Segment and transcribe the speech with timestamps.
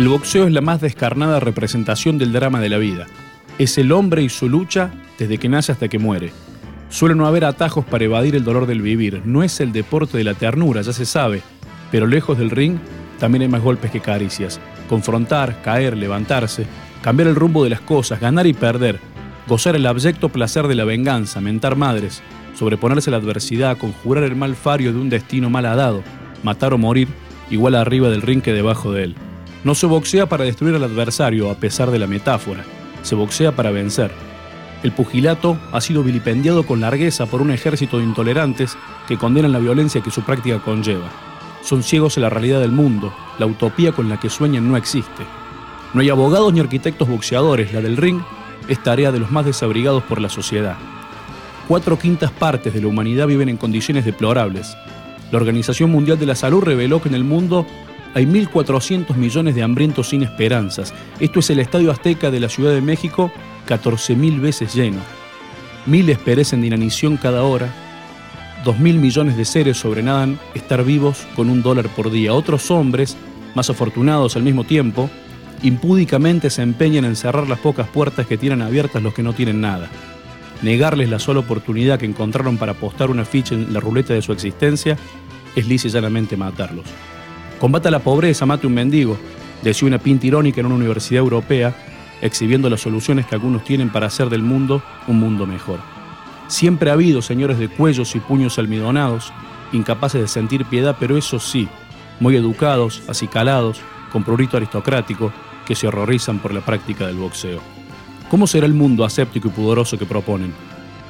[0.00, 3.06] El boxeo es la más descarnada representación del drama de la vida.
[3.58, 6.32] Es el hombre y su lucha desde que nace hasta que muere.
[6.88, 9.20] Suele no haber atajos para evadir el dolor del vivir.
[9.26, 11.42] No es el deporte de la ternura, ya se sabe.
[11.90, 12.78] Pero lejos del ring
[13.18, 14.58] también hay más golpes que caricias.
[14.88, 16.64] Confrontar, caer, levantarse,
[17.02, 19.00] cambiar el rumbo de las cosas, ganar y perder,
[19.46, 22.22] gozar el abyecto placer de la venganza, mentar madres,
[22.58, 26.02] sobreponerse a la adversidad, conjurar el mal fario de un destino mal dado,
[26.42, 27.08] matar o morir,
[27.50, 29.16] igual arriba del ring que debajo de él.
[29.62, 32.64] No se boxea para destruir al adversario, a pesar de la metáfora.
[33.02, 34.10] Se boxea para vencer.
[34.82, 39.58] El pugilato ha sido vilipendiado con largueza por un ejército de intolerantes que condenan la
[39.58, 41.10] violencia que su práctica conlleva.
[41.62, 45.24] Son ciegos en la realidad del mundo, la utopía con la que sueñan no existe.
[45.92, 48.22] No hay abogados ni arquitectos boxeadores, la del ring
[48.68, 50.76] es tarea de los más desabrigados por la sociedad.
[51.68, 54.74] Cuatro quintas partes de la humanidad viven en condiciones deplorables.
[55.30, 57.66] La Organización Mundial de la Salud reveló que en el mundo
[58.14, 60.92] hay 1.400 millones de hambrientos sin esperanzas.
[61.20, 63.30] Esto es el Estadio Azteca de la Ciudad de México,
[63.68, 65.00] 14.000 veces lleno.
[65.86, 67.72] Miles perecen de inanición cada hora.
[68.64, 72.34] 2.000 millones de seres sobrenadan estar vivos con un dólar por día.
[72.34, 73.16] Otros hombres,
[73.54, 75.08] más afortunados al mismo tiempo,
[75.62, 79.60] impúdicamente se empeñan en cerrar las pocas puertas que tienen abiertas los que no tienen
[79.60, 79.88] nada.
[80.62, 84.32] Negarles la sola oportunidad que encontraron para apostar una ficha en la ruleta de su
[84.32, 84.98] existencia
[85.56, 86.84] es lisa y llanamente matarlos.
[87.60, 89.18] Combata la pobreza, mate un mendigo,
[89.62, 91.76] decía una pinta irónica en una universidad europea,
[92.22, 95.78] exhibiendo las soluciones que algunos tienen para hacer del mundo un mundo mejor.
[96.48, 99.30] Siempre ha habido señores de cuellos y puños almidonados,
[99.72, 101.68] incapaces de sentir piedad, pero eso sí,
[102.18, 105.30] muy educados, acicalados, con prurito aristocrático,
[105.66, 107.60] que se horrorizan por la práctica del boxeo.
[108.30, 110.54] ¿Cómo será el mundo aséptico y pudoroso que proponen?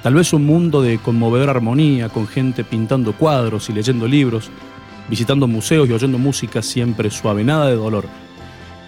[0.02, 4.50] Tal vez un mundo de conmovedora armonía, con gente pintando cuadros y leyendo libros,
[5.10, 8.06] visitando museos y oyendo música siempre suave, nada de dolor.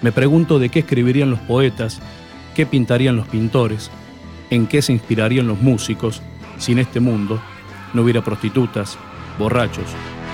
[0.03, 2.01] Me pregunto de qué escribirían los poetas,
[2.55, 3.91] qué pintarían los pintores,
[4.49, 6.23] en qué se inspirarían los músicos
[6.59, 7.41] si en este mundo
[7.93, 8.97] no hubiera prostitutas,
[9.37, 9.87] borrachos,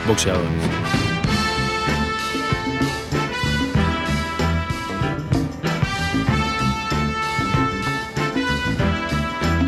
[0.06, 0.48] boxeadores.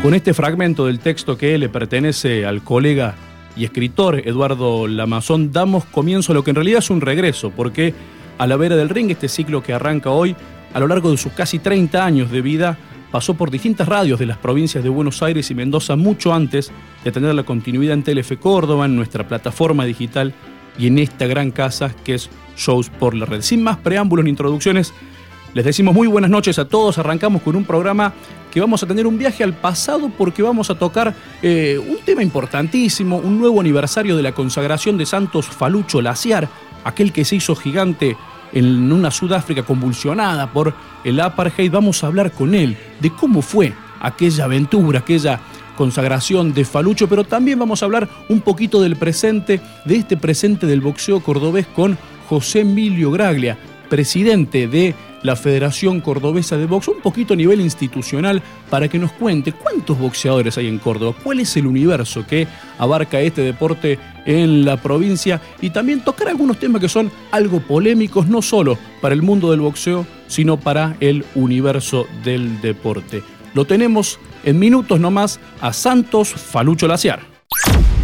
[0.03, 3.15] Con este fragmento del texto que le pertenece al colega
[3.55, 7.93] y escritor Eduardo Lamazón, damos comienzo a lo que en realidad es un regreso, porque
[8.37, 10.35] a la vera del ring, este ciclo que arranca hoy,
[10.73, 12.77] a lo largo de sus casi 30 años de vida,
[13.11, 16.71] pasó por distintas radios de las provincias de Buenos Aires y Mendoza mucho antes
[17.03, 20.33] de tener la continuidad en Telefe Córdoba, en nuestra plataforma digital
[20.79, 23.41] y en esta gran casa que es Shows por la Red.
[23.41, 24.93] Sin más preámbulos ni introducciones,
[25.53, 26.97] les decimos muy buenas noches a todos.
[26.97, 28.13] Arrancamos con un programa
[28.51, 32.23] que vamos a tener un viaje al pasado porque vamos a tocar eh, un tema
[32.23, 36.47] importantísimo, un nuevo aniversario de la consagración de Santos Falucho Laciar,
[36.83, 38.15] aquel que se hizo gigante
[38.53, 40.73] en una Sudáfrica convulsionada por
[41.03, 41.71] el apartheid.
[41.71, 45.39] Vamos a hablar con él de cómo fue aquella aventura, aquella
[45.75, 50.65] consagración de Falucho, pero también vamos a hablar un poquito del presente, de este presente
[50.65, 51.97] del boxeo cordobés con
[52.29, 53.57] José Emilio Graglia,
[53.89, 59.11] presidente de la Federación Cordobesa de Box, un poquito a nivel institucional, para que nos
[59.11, 64.65] cuente cuántos boxeadores hay en Córdoba, cuál es el universo que abarca este deporte en
[64.65, 69.21] la provincia y también tocar algunos temas que son algo polémicos, no solo para el
[69.21, 73.23] mundo del boxeo, sino para el universo del deporte.
[73.53, 77.21] Lo tenemos en minutos nomás a Santos Falucho Laciar.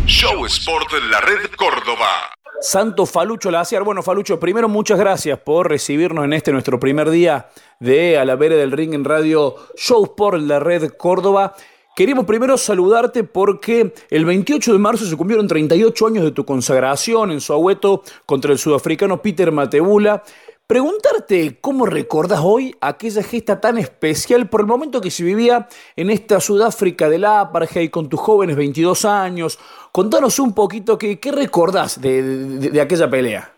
[0.06, 2.37] Show Sport de la Red Córdoba.
[2.60, 3.84] Santo Falucho Laciar.
[3.84, 8.36] Bueno, Falucho, primero muchas gracias por recibirnos en este nuestro primer día de A la
[8.36, 11.56] del Ring en Radio Shows por la Red Córdoba.
[11.96, 17.32] Queríamos primero saludarte porque el 28 de marzo se cumplieron 38 años de tu consagración
[17.32, 20.24] en Soahueto contra el sudafricano Peter Matebula.
[20.68, 26.10] Preguntarte cómo recordás hoy aquella gesta tan especial por el momento que se vivía en
[26.10, 29.58] esta Sudáfrica del apartheid con tus jóvenes 22 años.
[29.94, 33.50] Contanos un poquito qué, qué recordás de, aquella pelea.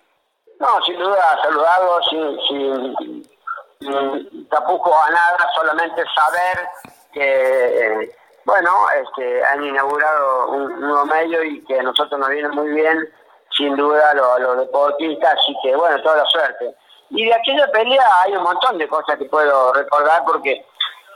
[0.60, 2.94] No, sin duda, saludado, sin,
[3.80, 6.68] sin, tapujo a nada, solamente saber
[7.12, 8.12] que,
[8.46, 8.72] bueno,
[9.02, 13.00] este, han inaugurado un nuevo medio y que a nosotros nos viene muy bien,
[13.58, 16.76] sin duda, los deportistas, así que, bueno, toda la suerte.
[17.10, 20.66] Y de aquella pelea hay un montón de cosas que puedo recordar porque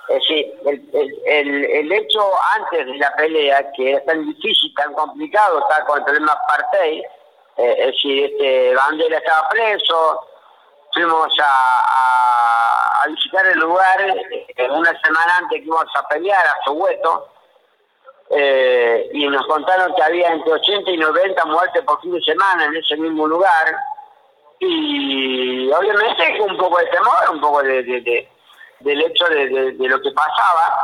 [0.10, 5.86] eh, el, el, hecho antes de la pelea, que era tan difícil, tan complicado, estaba
[5.86, 7.04] con el problema apartheid,
[7.58, 10.28] eh, es decir, este, Bandera estaba preso,
[10.94, 16.64] fuimos a, a, visitar el lugar eh, una semana antes que íbamos a pelear a
[16.66, 17.30] Soweto,
[18.30, 22.66] eh, y nos contaron que había entre 80 y 90 muertes por fin de semana
[22.66, 23.76] en ese mismo lugar,
[24.66, 27.84] y obviamente un poco de temor, un poco de,
[28.80, 30.78] del hecho de, lo que pasaba,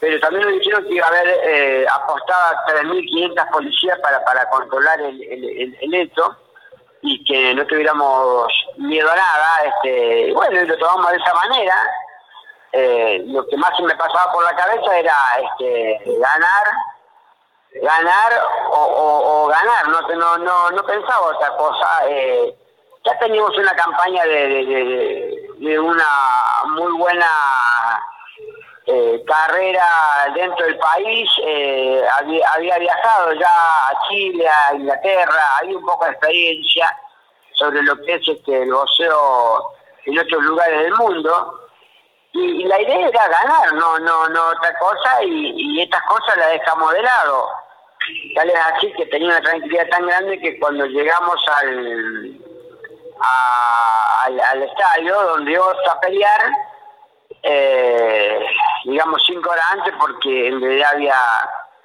[0.00, 5.00] pero también nos dijeron que iba a haber eh, apostado 3.500 policías para, para controlar
[5.00, 5.22] el,
[5.80, 6.36] el, hecho
[7.02, 9.64] y que no tuviéramos miedo a nada.
[9.64, 11.76] Este, bueno, lo tomamos de esa manera.
[12.72, 16.66] Eh, lo que más me pasaba por la cabeza era este, ganar
[17.80, 18.32] ganar
[18.70, 21.86] o, ganar, no, no, no, no pensaba otra cosa.
[22.08, 22.54] Eh,
[23.04, 26.04] ya teníamos una campaña de, una
[26.76, 27.26] muy buena
[28.86, 29.86] eh, carrera
[30.34, 36.12] dentro del país, eh, había, viajado ya a Chile, a Inglaterra, hay un poco de
[36.12, 36.96] experiencia
[37.54, 39.72] sobre lo que es este, el boxeo
[40.06, 41.58] en otros lugares del mundo.
[42.32, 46.50] Y, la idea era ganar, no no no otra cosa, y, y estas cosas las
[46.52, 47.48] dejamos de lado.
[48.34, 52.41] Tal es así que tenía una tranquilidad tan grande que cuando llegamos al,
[53.22, 56.40] al, estadio donde íbamos a pelear,
[57.42, 58.40] eh,
[58.84, 61.16] digamos cinco horas antes, porque en realidad había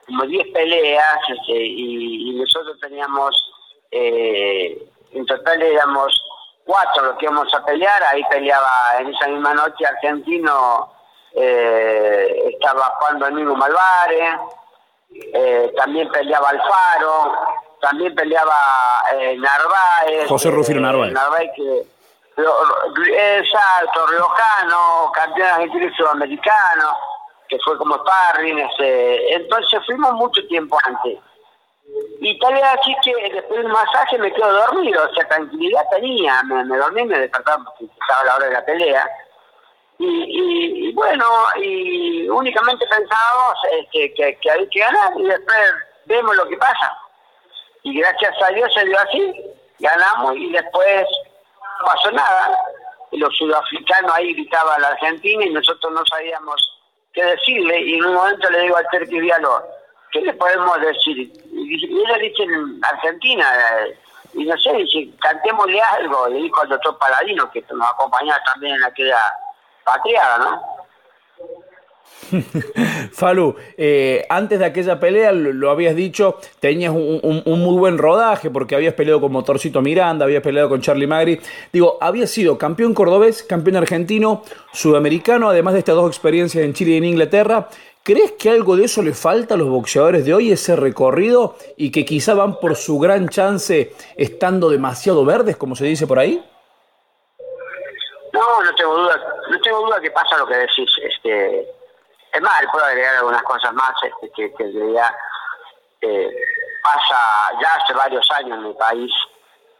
[0.05, 3.51] como 10 peleas este, y, nosotros teníamos,
[3.91, 4.77] eh,
[5.11, 6.21] en total éramos
[6.65, 10.93] cuatro los que íbamos a pelear, ahí peleaba en esa misma noche argentino,
[11.33, 14.39] eh, estaba jugando el mismo Malvares,
[15.33, 17.33] eh, también peleaba Alfaro,
[17.87, 20.27] también peleaba eh, Narváez.
[20.27, 21.13] José Rufino Narváez.
[21.13, 21.85] Narváez que
[22.37, 23.49] es
[23.79, 26.95] alto, riojano, campeón argentino y sudamericano,
[27.47, 31.17] que fue como sparring, entonces fuimos mucho tiempo antes.
[32.19, 36.43] Y tal vez así que después del masaje me quedo dormido, o sea, tranquilidad tenía,
[36.43, 39.09] me, me dormí, me despertaba porque estaba la hora de la pelea
[39.99, 41.25] y, bueno,
[41.59, 45.57] y únicamente pensábamos este, que, que hay que ganar y después
[46.05, 46.95] vemos lo que pasa.
[47.87, 49.33] Y gracias a Dios se dio así,
[49.79, 51.05] ganamos y después
[51.79, 52.59] no pasó nada.
[53.13, 56.81] Los sudafricanos ahí gritaban a la Argentina y nosotros no sabíamos
[57.13, 59.65] qué decirle y en un momento le digo al Terqui Vialor,
[60.11, 61.31] ¿qué le podemos decir?
[61.53, 63.45] Y ellos dicen Argentina,
[64.33, 68.75] y no sé, dice, cantémosle algo, le dijo al doctor Paladino, que nos acompañaba también
[68.75, 69.19] en aquella
[69.85, 70.61] patriada, ¿no?
[73.13, 78.75] Falu, eh, antes de aquella pelea, lo, habías dicho, tenías un, muy buen rodaje porque
[78.75, 81.39] habías peleado con Motorcito Miranda, habías peleado con Charlie Magri.
[81.71, 84.43] Digo, habías sido campeón cordobés, campeón argentino,
[84.73, 87.69] sudamericano, además de estas dos experiencias en Chile y en Inglaterra.
[88.03, 91.91] ¿Crees que algo de eso le falta a los boxeadores de hoy, ese recorrido, y
[91.91, 96.41] que quizá van por su gran chance estando demasiado verdes, como se dice por ahí?
[98.31, 99.19] No, no tengo duda,
[99.51, 100.89] no tengo duda que pasa lo que decís.
[101.03, 101.67] Este,
[102.37, 105.11] es más, puedo agregar algunas cosas más este, que, que en realidad
[106.01, 106.29] eh,
[106.83, 109.11] pasa ya hace varios años en mi país.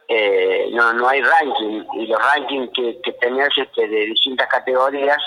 [0.08, 5.22] Eh, no, no hay ranking y los rankings que, que tenés este, de distintas categorías,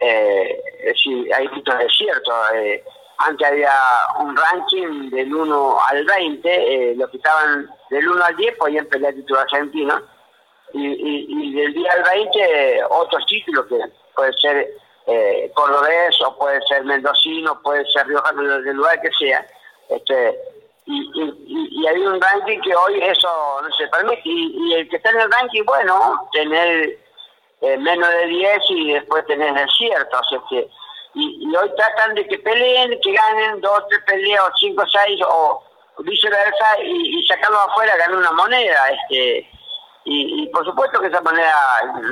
[0.00, 2.34] eh, es decir, hay muchos desiertos.
[2.54, 2.84] Eh,
[3.18, 3.72] antes había
[4.18, 8.86] un ranking del 1 al 20, eh, lo que estaban del 1 al 10 podían
[8.86, 10.02] pelear título argentino
[10.72, 13.78] y, y, del día al 20 otros títulos que
[14.16, 14.68] puede ser
[15.06, 19.46] eh, cordobés o puede ser mendocino, puede ser riojano, del lugar que sea.
[19.88, 20.38] Este,
[20.86, 21.10] y,
[21.46, 24.22] y, hay un ranking que hoy eso no se permite.
[24.24, 26.98] Y, el que está en el ranking, bueno, tener
[27.60, 30.18] eh, menos de 10 y después tener desierto.
[30.18, 30.68] O sea que,
[31.14, 35.62] y, hoy tratan de que peleen, que ganen dos, tres peleas, o cinco, seis, o
[35.98, 38.88] viceversa, y, y sacarlo afuera, ganar una moneda.
[38.88, 39.53] este
[40.04, 41.52] y, por supuesto que esa manera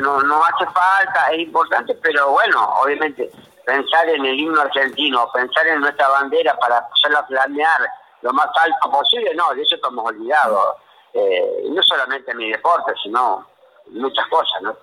[0.01, 3.31] no, no hace falta, es importante, pero bueno, obviamente
[3.67, 7.81] pensar en el himno argentino, pensar en nuestra bandera para hacerla planear
[8.23, 10.77] lo más alto posible, no, de eso estamos olvidados.
[11.15, 13.47] Eh, no solamente en mi deporte, sino
[13.91, 14.77] muchas cosas, ¿no?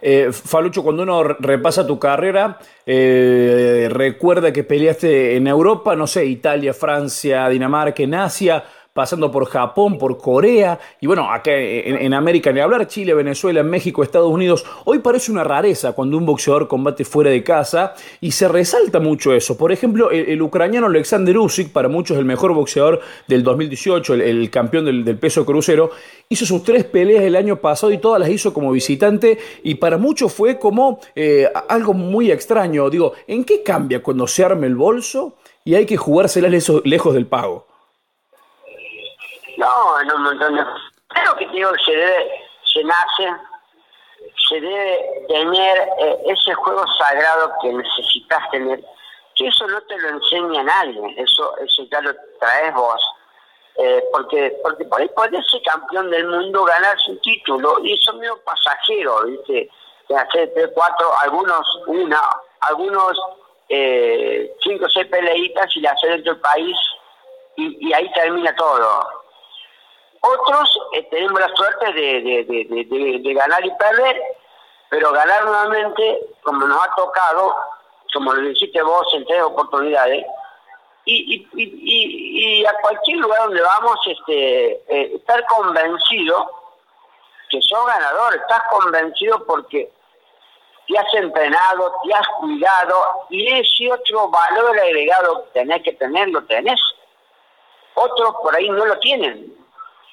[0.00, 6.24] Eh, Falucho, cuando uno repasa tu carrera, eh, recuerda que peleaste en Europa, no sé,
[6.24, 8.64] Italia, Francia, Dinamarca, en Asia,
[8.96, 14.02] pasando por Japón, por Corea, y bueno, acá en, América ni hablar, Chile, Venezuela, México,
[14.02, 14.64] Estados Unidos.
[14.86, 19.34] Hoy parece una rareza cuando un boxeador combate fuera de casa y se resalta mucho
[19.34, 19.58] eso.
[19.58, 24.86] Por ejemplo, el, ucraniano Alexander Usyk, para muchos el mejor boxeador del 2018, el, campeón
[24.86, 25.90] del, peso crucero,
[26.30, 29.98] hizo sus tres peleas el año pasado y todas las hizo como visitante y para
[29.98, 32.88] muchos fue como eh, algo muy extraño.
[32.88, 35.36] Digo, ¿en qué cambia cuando se arma el bolso
[35.66, 37.75] y hay que jugárselas lejos del pago?
[39.56, 40.64] No, en un montón de...
[41.08, 43.36] Creo que se debe, se nace,
[44.48, 48.80] se debe tener eh, ese juego sagrado que necesitas tener,
[49.34, 53.00] que eso no te lo enseña nadie, eso, eso ya lo traes vos.
[53.78, 58.12] Eh, porque porque por ahí puede ser campeón del mundo, ganar su título, y eso
[58.12, 59.70] es medio pasajero, ¿viste?
[60.16, 62.20] Hacer tres, cuatro, algunos una,
[62.60, 63.20] algunos
[63.68, 66.76] eh, cinco seis peleitas y la hacer dentro del país,
[67.56, 69.15] y, ahí termina todo.
[70.26, 74.22] Otros eh, tenemos la suerte de, de ganar y perder,
[74.88, 77.54] pero ganar nuevamente, como nos ha tocado,
[78.12, 80.24] como lo dijiste vos en tres oportunidades,
[81.06, 86.50] y, y, y, a cualquier lugar donde vamos, este, eh, estar convencido
[87.48, 89.92] que sos ganador, estás convencido porque
[90.88, 96.28] te has entrenado, te has cuidado y ese otro valor agregado que tenés que tener,
[96.28, 96.80] lo tenés.
[97.94, 99.55] Otros por ahí no lo tienen.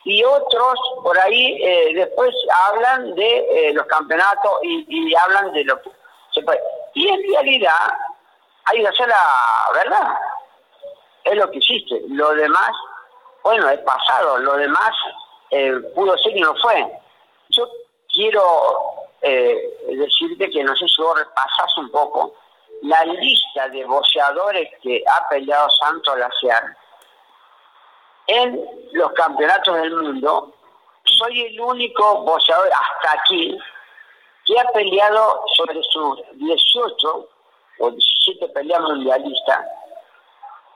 [0.05, 2.33] Y otros por ahí eh, después
[2.65, 3.37] hablan de
[3.69, 5.91] eh, los campeonatos y, hablan de lo que
[6.33, 6.59] se puede.
[6.93, 7.93] Y en realidad
[8.65, 10.15] hay que hacer la verdad
[11.23, 12.01] es lo que hiciste.
[12.09, 12.71] Lo demás,
[13.43, 14.91] bueno, es pasado, lo demás
[15.51, 16.85] eh, pudo ser y no fue.
[17.49, 17.69] Yo
[18.13, 18.41] quiero
[19.21, 22.35] decirte que no sé si vos repasas un poco
[22.81, 26.75] la lista de boxeadores que ha peleado Santos Laciar
[28.33, 30.53] en los campeonatos del mundo.
[31.05, 33.57] Soy el único boxeador hasta aquí
[34.45, 37.29] que ha peleado sobre sus 18
[37.79, 39.65] o 17 peleas mundialistas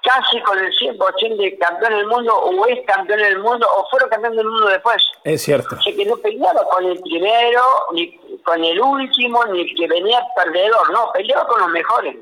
[0.03, 4.09] casi con el 100% de campeón del mundo, o es campeón del mundo, o fueron
[4.09, 5.03] campeón del mundo después.
[5.25, 5.75] Es cierto.
[5.75, 7.61] O que no peleaba con el primero,
[7.91, 12.15] ni con el último, ni que venía perdedor, no, peleaba con los mejores.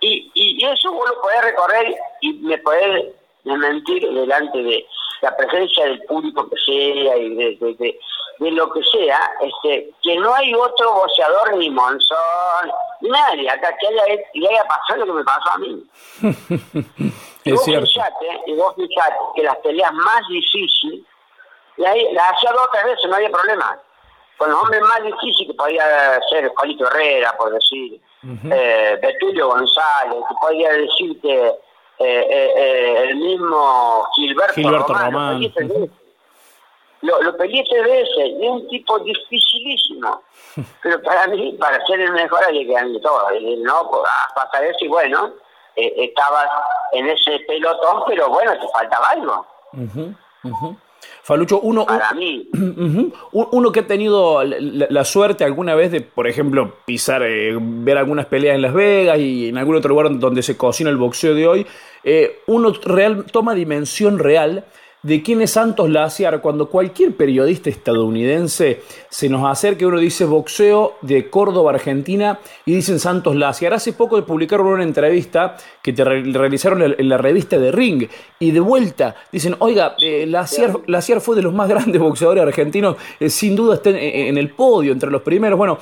[0.00, 3.06] Y, y eso vos lo podés recorrer y me podés
[3.44, 4.86] mentir delante de
[5.20, 7.56] la presencia del público que sea y de,
[8.38, 13.86] de, lo que sea, este, que no hay otro boxeador ni Monzón, nadie acá que
[13.86, 15.84] haya, le haya pasado lo que me pasó a mí.
[17.44, 17.86] es vos cierto.
[17.86, 21.00] Fijate, y vos fijate que las peleas más difíciles,
[21.76, 23.78] las hacía dos o tres veces, no había problema.
[24.36, 28.00] Con los hombres más difíciles que podía ser Juanito Herrera, por decir,
[28.50, 31.54] eh, Betulio González, que podía decirte
[31.98, 35.40] eh, eh, eh, el mismo Gilberto, Gilberto Román.
[37.02, 40.22] Lo, lo peleé tres veces, y es un tipo dificilísimo.
[40.82, 43.34] Pero para mí, para ser el mejor hay que ganar todo.
[43.34, 44.02] Y no, pues,
[44.34, 45.34] pasar eso y bueno,
[45.76, 46.48] eh, estabas
[46.92, 49.46] en ese pelotón, pero bueno, te faltaba algo.
[51.22, 52.48] Falucho, uno, Para mí.
[53.32, 58.26] uno que ha tenido la, suerte alguna vez de, por ejemplo, pisar, eh, ver algunas
[58.26, 61.46] peleas en Las Vegas y en algún otro lugar donde se cocina el boxeo de
[61.46, 61.66] hoy,
[62.02, 64.64] eh, uno real, toma dimensión real
[65.04, 68.80] de quién es Santos Laciar cuando cualquier periodista estadounidense
[69.10, 73.74] se nos acerca uno dice boxeo de Córdoba, Argentina, y dicen Santos Laciar.
[73.74, 78.08] Hace poco publicaron una entrevista que te realizaron en la revista de Ring,
[78.38, 83.28] y de vuelta dicen, oiga, eh, Laciar, fue de los más grandes boxeadores argentinos, eh,
[83.28, 85.58] sin duda está en el podio, entre los primeros.
[85.58, 85.78] Bueno,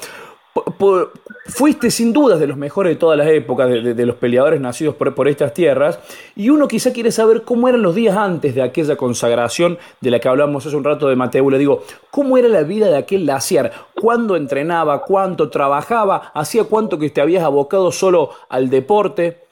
[1.47, 5.29] fuiste sin dudas de los mejores de todas las épocas, de, los peleadores nacidos por,
[5.29, 5.99] estas tierras,
[6.37, 10.19] y uno quizá quiere saber cómo eran los días antes de aquella consagración de la
[10.19, 11.49] que hablamos hace un rato de Mateo.
[11.51, 13.73] Le digo, ¿cómo era la vida de aquel Laciar?
[14.01, 15.03] ¿Cuándo entrenaba?
[15.03, 16.33] ¿Cuánto trabajaba?
[16.35, 19.47] ¿Hacía cuánto que te habías abocado solo al deporte?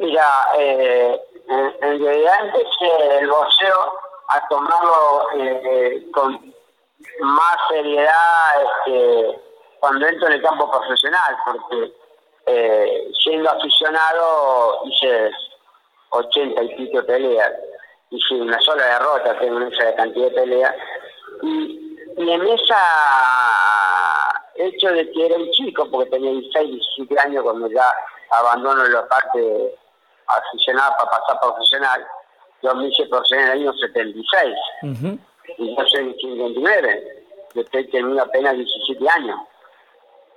[0.00, 0.26] Mira,
[0.58, 3.92] eh, en, realidad empecé el boxeo
[4.28, 6.57] a tomarlo eh, con
[7.20, 9.40] más seriedad este,
[9.80, 11.92] cuando entro en el campo profesional, porque
[12.46, 15.30] eh, siendo aficionado hice
[16.10, 17.52] ochenta y pico peleas,
[18.10, 20.74] hice una sola derrota, tengo esa cantidad de peleas,
[21.42, 21.84] y,
[22.16, 22.82] en esa
[24.56, 27.94] hecho de que era un chico, porque tenía 16, 17 años cuando ya
[28.30, 29.74] abandono la parte
[30.26, 32.04] aficionada para pasar profesional,
[32.62, 34.54] yo me hice profesional en el año 76
[35.56, 37.24] y yo soy 59,
[37.54, 39.40] después tenía apenas 17 años.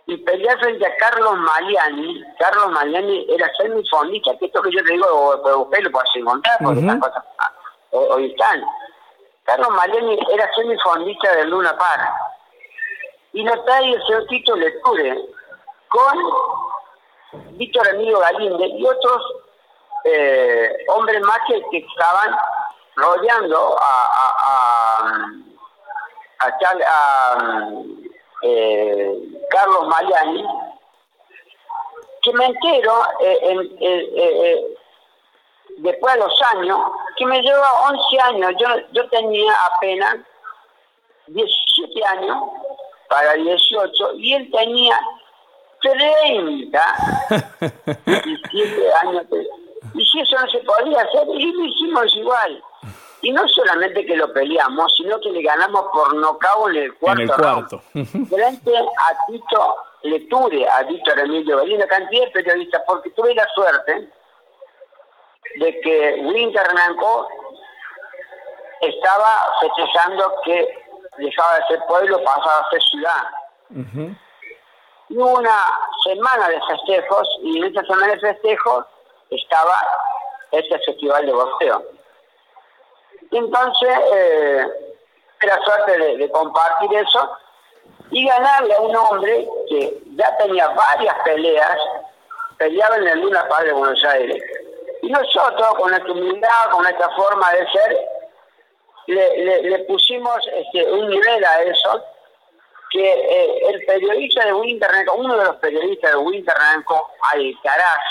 [0.08, 4.94] Y peleé frente a Carlos Maliani, Carlos Maliani era semifondista, que esto que yo te
[4.94, 7.54] digo, usted lo puede encontrar, porque estas cosas ah,
[7.92, 8.64] hoy están.
[9.44, 12.14] Carlos Maliani era semifondista de Luna Par.
[13.34, 15.18] Y lo trae el señor Tito Lecture
[15.88, 19.22] con Víctor Emilio Galinde y otros
[20.04, 22.36] eh, hombres más que estaban
[22.96, 24.21] rodeando a,
[25.02, 27.70] a, a,
[28.44, 29.14] eh,
[29.50, 30.46] Carlos Mariani,
[32.22, 34.78] que me entero eh, eh,
[35.78, 36.80] después de los años,
[37.18, 40.18] que me lleva 11 años, yo, yo tenía apenas
[41.28, 42.38] 17 años
[43.10, 45.00] para 18 y él tenía
[45.82, 46.82] 30,
[48.06, 49.26] 17 años
[49.96, 52.64] Y si eso no se podía hacer, y lo hicimos igual.
[53.24, 57.22] Y no solamente que lo peleamos, sino que le ganamos por nocaut en el cuarto.
[57.22, 57.82] En el cuarto.
[57.94, 63.48] Frente a Tito Leture, a Víctor Emilio Belín, una cantidad de periodistas, porque tuve la
[63.54, 64.10] suerte
[65.56, 67.28] de que Winter Nanco
[68.82, 70.84] estaba festejando que
[71.18, 73.28] dejaba de ser pueblo, pasaba a ser ciudad.
[75.10, 75.68] Y hubo una
[76.04, 78.86] semana de festejos, y en esa semana de festejos
[79.30, 79.76] estaba
[80.52, 82.01] este festival de boxeo.
[83.32, 84.68] Entonces, eh,
[85.42, 87.38] era suerte de, compartir eso
[88.12, 91.78] y ganarle a un hombre que ya tenía varias peleas,
[92.58, 94.44] peleaba en el Luna Paz de Buenos Aires.
[95.02, 97.98] Y nosotros, con nuestra humildad, con nuestra forma de ser,
[99.08, 102.04] le, pusimos este, un nivel a eso,
[102.92, 106.56] que eh, el periodista de Winter uno de los periodistas de Winter
[107.32, 108.04] Ay Caraz,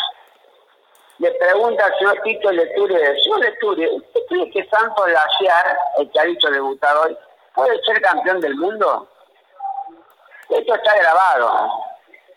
[1.20, 6.18] le pregunta al señor Tito Lecture, señor Lecture, ¿usted cree que Santos Laciar, el que
[6.18, 7.14] ha dicho debutar hoy,
[7.54, 9.06] puede ser campeón del mundo?
[10.48, 11.70] Esto está grabado.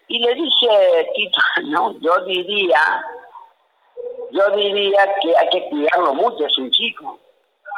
[0.10, 3.06] Y le dice Tito, no, yo diría,
[4.32, 7.18] yo diría que hay que cuidarlo mucho, es un chico.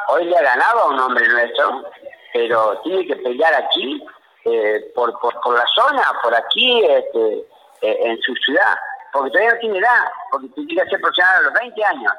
[0.08, 1.84] Hoy le ha ganado a un hombre nuestro,
[2.32, 4.04] pero tiene que pelear aquí,
[4.44, 7.46] eh, por, por, por la zona, por aquí, este,
[7.82, 8.76] eh, en su ciudad
[9.16, 12.12] porque todavía no tiene edad, porque tiene que ser profesional a los 20 años.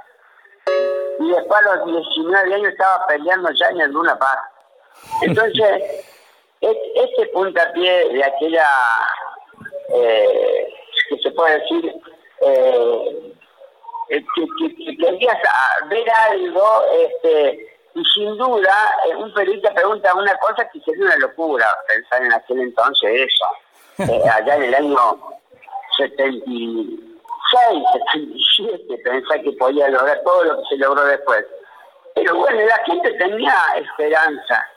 [1.19, 4.37] Y después a los 19 años estaba peleando ya en el Luna Paz.
[5.21, 6.05] Entonces,
[6.61, 8.67] este puntapié de aquella,
[9.93, 10.73] eh,
[11.09, 11.95] que se puede decir,
[12.41, 13.33] eh,
[14.09, 15.37] que, que, querías
[15.89, 21.15] ver algo, este, y sin duda, eh, un periodista pregunta una cosa que sería una
[21.17, 25.17] locura pensar en aquel entonces eso, allá en el año
[25.97, 31.45] 76, 77, pensé que podía lograr todo lo que se logró después.
[32.15, 34.67] Pero bueno, la gente tenía esperanza.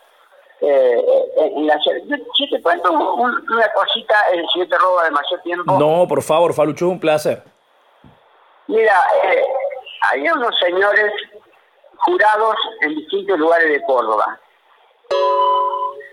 [0.61, 1.05] Eh,
[1.37, 5.79] en la, yo, te cuento una cosita, eh, si yo te robo demasiado tiempo.
[5.79, 7.43] No, por favor, Falucho, un placer.
[8.67, 8.95] Mira,
[9.25, 9.43] eh,
[10.11, 11.13] había unos señores
[11.97, 14.39] jurados en distintos lugares de Córdoba.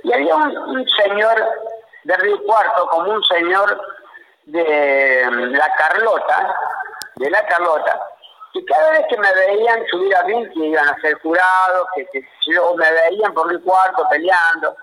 [0.03, 1.35] Y había un señor
[2.05, 3.81] de Río Cuarto, como un señor
[4.47, 6.55] de la Carlota,
[7.15, 7.99] de la Carlota,
[8.53, 12.05] que cada vez que me veían subir a ring, que iban a ser jurados, que,
[12.05, 12.21] que
[12.77, 14.75] me veían por mi cuarto peleando,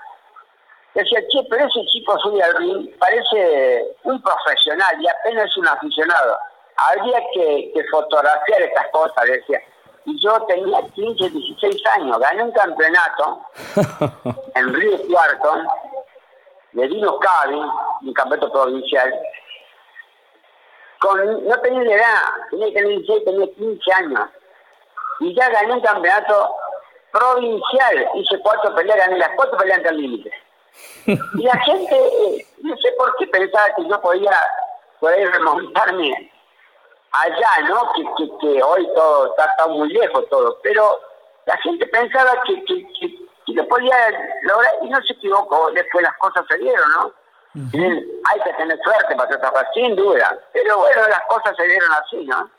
[0.94, 5.68] decía, che, pero ese chico sube al ring, parece un profesional y apenas es un
[5.68, 6.38] aficionado.
[6.76, 9.60] Habría que, fotografiar estas cosas, decía.
[10.04, 13.40] Y yo tenía 15, 16 años, gané un campeonato
[14.54, 15.62] en Río Cuarto,
[16.72, 17.62] de Dino Cavi,
[18.02, 19.14] un campeonato provincial,
[21.14, 24.28] no tenía edad, tenía que tener 16, tenía 15 años.
[25.20, 26.56] Y ya gané un campeonato
[27.12, 30.30] provincial, hice cuatro peleas, gané las cuatro peleas ante el límite.
[31.06, 34.32] Y la gente, eh, no sé por qué pensaba que yo podía
[34.98, 36.32] poder remontarme
[37.12, 37.92] allá, ¿no?
[37.92, 38.02] Que,
[38.40, 41.00] que, hoy todo está, muy lejos todo, pero
[41.46, 43.96] la gente pensaba que, que, que, lo podía
[44.42, 47.12] lograr y no se equivocó, después las cosas se dieron, ¿no?
[47.54, 50.38] Hay que tener suerte para trabajar, sin duda.
[50.52, 52.50] Pero bueno, las cosas se dieron así, ¿no?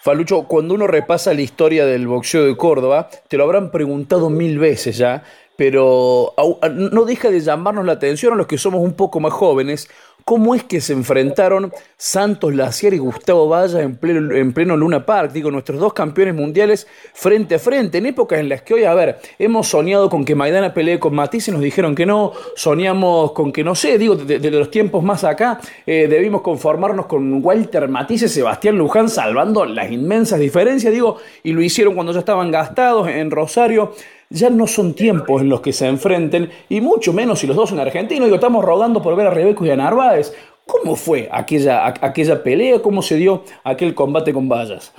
[0.00, 4.58] Falucho, cuando uno repasa la historia del boxeo de Córdoba, te lo habrán preguntado mil
[4.58, 5.24] veces ya,
[5.56, 6.34] pero
[6.70, 9.90] no deja de llamarnos la atención a los que somos un poco más jóvenes,
[10.28, 15.06] cómo es que se enfrentaron Santos Laciar y Gustavo Valla en pleno, en pleno Luna
[15.06, 18.84] Park, digo, nuestros dos campeones mundiales frente a frente, en épocas en las que hoy,
[18.84, 22.32] a ver, hemos soñado con que Maidana pelee con Matisse y nos dijeron que no,
[22.56, 27.42] soñamos con que, no sé, digo, de, los tiempos más acá, eh, debimos conformarnos con
[27.42, 32.18] Walter Matisse y Sebastián Luján salvando las inmensas diferencias, digo, y lo hicieron cuando ya
[32.18, 33.94] estaban gastados en Rosario
[34.30, 37.70] ya no son tiempos en los que se enfrenten, y mucho menos si los dos
[37.70, 38.26] son argentinos.
[38.26, 40.34] Digo, estamos rogando por ver a Rebeco y a Narváez.
[40.66, 42.80] ¿Cómo fue aquella, aquella pelea?
[42.82, 44.92] ¿Cómo se dio aquel combate con vallas?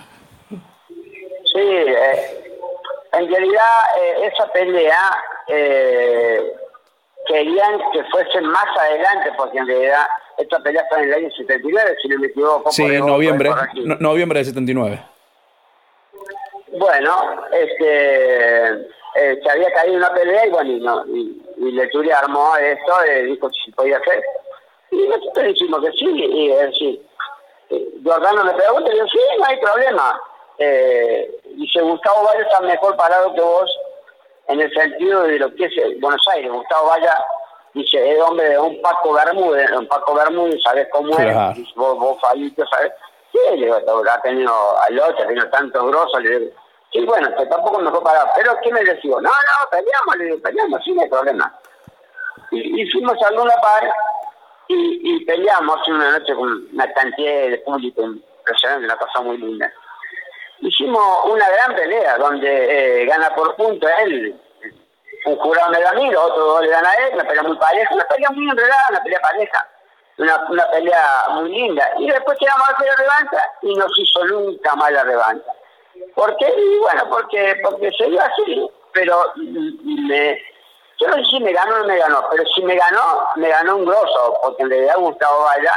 [0.49, 2.39] Sí, eh,
[3.13, 6.53] en realidad eh, esa pelea eh,
[7.27, 10.07] querían que fuese más adelante, porque en realidad
[10.39, 12.71] esta pelea fue en el año 79, si no me equivoco.
[12.71, 13.51] Sí, en noviembre,
[13.99, 14.99] noviembre de 79.
[16.71, 22.55] Bueno, este eh, se había caído una pelea y bueno, y, no, y, y armó
[22.57, 24.23] esto, eh, dijo si podía hacer.
[24.91, 29.59] Y nosotros dijimos que sí, y eh, Jordano me pregunta y yo, sí, no hay
[29.59, 30.21] problema.
[30.57, 33.79] Eh, dice, Gustavo Valle está mejor parado que vos
[34.47, 36.51] en el sentido de lo que es Buenos Aires.
[36.51, 37.15] Gustavo Valla
[37.73, 41.35] dice, es hombre de un Paco Bermúdez, un Paco Bermúdez, ¿sabes cómo es?
[41.75, 42.91] vos, vos Fabito, ¿sabes?
[43.31, 43.37] Sí?
[43.51, 46.51] Le digo, ha tenido al otro, ha tenido tanto grosso, le digo,
[46.91, 48.29] sí, bueno, que tampoco me fue parado.
[48.35, 49.11] Pero ¿qué me decía?
[49.11, 51.53] No, no, peleamos, le digo, peleamos, sí, no hay problema.
[52.51, 53.91] Y, y fuimos a Luna Par
[54.67, 59.71] y, y peleamos una noche con una cantidad de público impresionante, una cosa muy linda.
[60.61, 64.35] Hicimos una gran pelea donde eh, gana por punto él,
[65.25, 67.57] un jurado me da a mí, los otros le dan a él, una pelea muy
[67.57, 69.67] pareja, una pelea muy enredada, una pelea pareja,
[70.17, 71.89] una, una pelea muy linda.
[71.97, 75.51] Y después quedamos a hacer la revancha y no se hizo nunca más la revancha.
[76.15, 76.47] ¿Por qué?
[76.47, 80.41] Y bueno, porque, porque se dio así, pero me,
[80.99, 83.47] yo no sé si me ganó o no me ganó, pero si me ganó, me
[83.47, 85.73] ganó un grosso, porque en realidad Gustavo Valla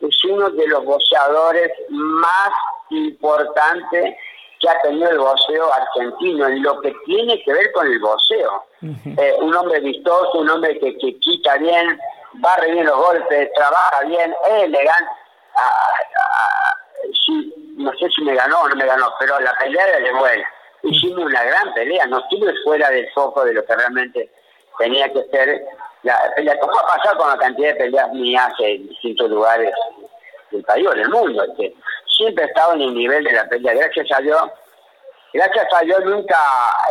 [0.00, 2.50] es uno de los boxeadores más
[2.90, 4.16] importantes
[4.60, 8.64] que ha tenido el boxeo argentino en lo que tiene que ver con el boxeo.
[8.82, 11.98] Eh, un hombre vistoso, un hombre que, que quita bien,
[12.34, 15.10] barre bien los golpes, trabaja bien, es elegante.
[15.56, 16.74] Ah, ah,
[17.80, 20.48] no sé si me ganó o no me ganó, pero la pelea era de buena.
[20.82, 24.30] Hicimos una gran pelea, no estuve fuera del foco de lo que realmente
[24.78, 25.64] tenía que ser
[26.02, 26.58] la pelea.
[26.58, 29.74] Como ha pasado con la cantidad de peleas mías en distintos lugares
[30.50, 31.74] del país o del mundo, que
[32.16, 33.74] siempre he estado en el nivel de la pelea.
[33.74, 34.42] Gracias a Dios,
[35.32, 36.38] gracias a Dios nunca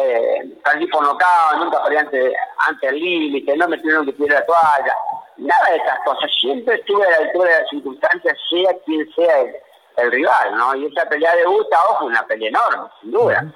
[0.02, 2.34] eh, perdí por nocao, nunca perdí ante,
[2.67, 4.95] ante el límite, no me tuvieron que tirar la toalla,
[5.38, 6.32] nada de esas cosas.
[6.39, 9.56] Siempre estuve a la altura de las circunstancias, sea quien sea el,
[10.01, 10.75] el rival, ¿no?
[10.75, 13.53] Y esa pelea de Gusta, ojo, una pelea enorme, sin duda.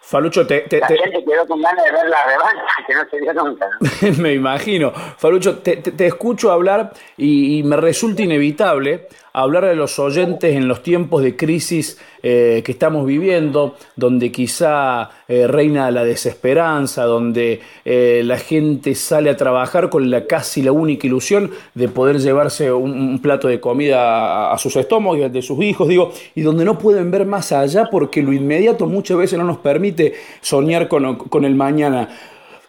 [0.00, 3.34] Falucho, te, la gente quedó con ganas de ver la revancha, que no se dio
[3.34, 3.68] nunca.
[4.22, 4.90] me imagino.
[4.90, 10.68] Falucho, te, te escucho hablar y, y, me resulta inevitable hablar de los oyentes en
[10.68, 17.60] los tiempos de crisis eh, que estamos viviendo, donde quizá eh, reina la desesperanza, donde
[17.84, 22.72] eh, la gente sale a trabajar con la casi la única ilusión de poder llevarse
[22.72, 26.42] un, plato de comida a, a sus estómagos y al de sus hijos, digo, y
[26.42, 30.88] donde no pueden ver más allá porque lo inmediato muchas veces no nos permite soñar
[30.88, 32.08] con, con el mañana.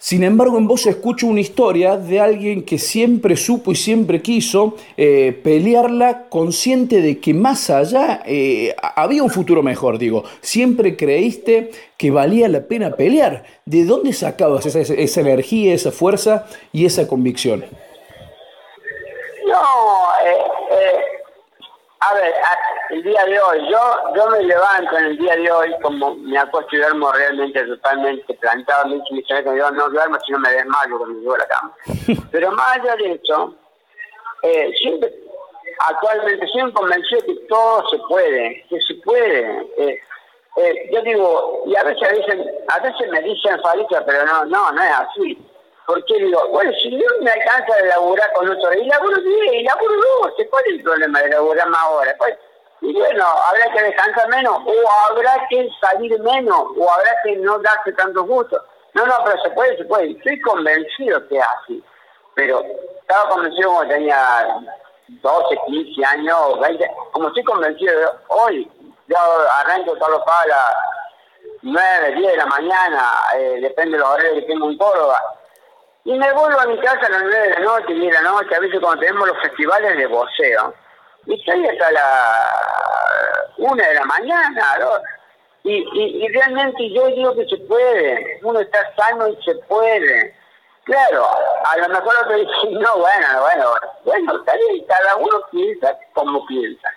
[0.01, 4.75] Sin embargo, en vos escucho una historia de alguien que siempre supo y siempre quiso
[4.95, 10.23] eh, pelearla consciente de que más allá eh, había un futuro mejor, digo.
[10.39, 13.43] Siempre creíste que valía la pena pelear.
[13.65, 17.65] ¿De dónde sacabas esa, esa energía, esa fuerza y esa convicción?
[19.45, 19.61] No,
[20.25, 20.37] eh,
[20.71, 21.18] eh
[22.01, 22.33] a ver,
[22.91, 23.79] el día de hoy, yo
[24.15, 28.33] yo me levanto en el día de hoy como me acuesto y duermo realmente totalmente
[28.35, 31.39] plantado, me dice que yo no duermo si no me desmayo cuando me llevo a
[31.39, 31.73] la cama.
[32.31, 33.53] Pero más allá de eso,
[34.43, 35.13] eh, siempre,
[35.87, 39.67] actualmente siempre convencido que todo se puede, que se puede.
[39.77, 39.99] Eh,
[40.55, 44.71] eh, yo digo, y a veces dicen, a veces me dicen falicia, pero no, no,
[44.71, 45.48] no es así.
[45.89, 49.63] Porque digo, bueno, si no me alcanza de laburar con otro, y laburo bien, y
[49.63, 52.15] laburo doce, ¿cuál es el problema de laburar más ahora?
[52.19, 52.37] Pues,
[52.81, 57.57] y bueno, habrá que descansar menos, o habrá que salir menos, o habrá que no
[57.57, 58.63] darse tanto gusto.
[58.93, 60.11] No, no, pero se puede, se puede.
[60.11, 61.83] Estoy convencido que es así.
[62.35, 62.63] Pero
[63.01, 64.45] estaba convencido cuando tenía
[65.07, 68.71] 12, 15 años, 20, como estoy convencido hoy,
[69.07, 69.17] yo
[69.59, 70.73] arranco todos los a las
[71.63, 75.19] 9, 10 de la mañana, eh, depende de los horarios que tengo en Córdoba
[76.05, 78.21] y me vuelvo a mi casa a las nueve de la noche, y de la
[78.21, 80.73] noche, a veces cuando tenemos los festivales de voceo.
[81.25, 82.69] Y estoy hasta la
[83.57, 84.77] una de la mañana.
[85.63, 90.33] Y, y, realmente yo digo que se puede, uno está sano y se puede.
[90.85, 91.27] Claro,
[91.65, 93.73] a lo mejor otro dice, no, bueno, bueno,
[94.05, 96.89] bueno, está bien, cada uno piensa como piensa.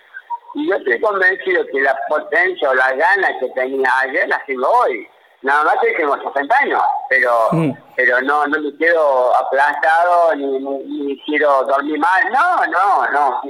[0.55, 4.67] Y yo estoy convencido que la potencia o las ganas que tenía ayer las tengo
[4.67, 5.07] hoy.
[5.43, 7.71] Nada más que tengo 60 años, pero mm.
[7.97, 12.31] pero no no me quedo aplastado ni, ni, quiero dormir mal.
[12.31, 13.41] No, no, no.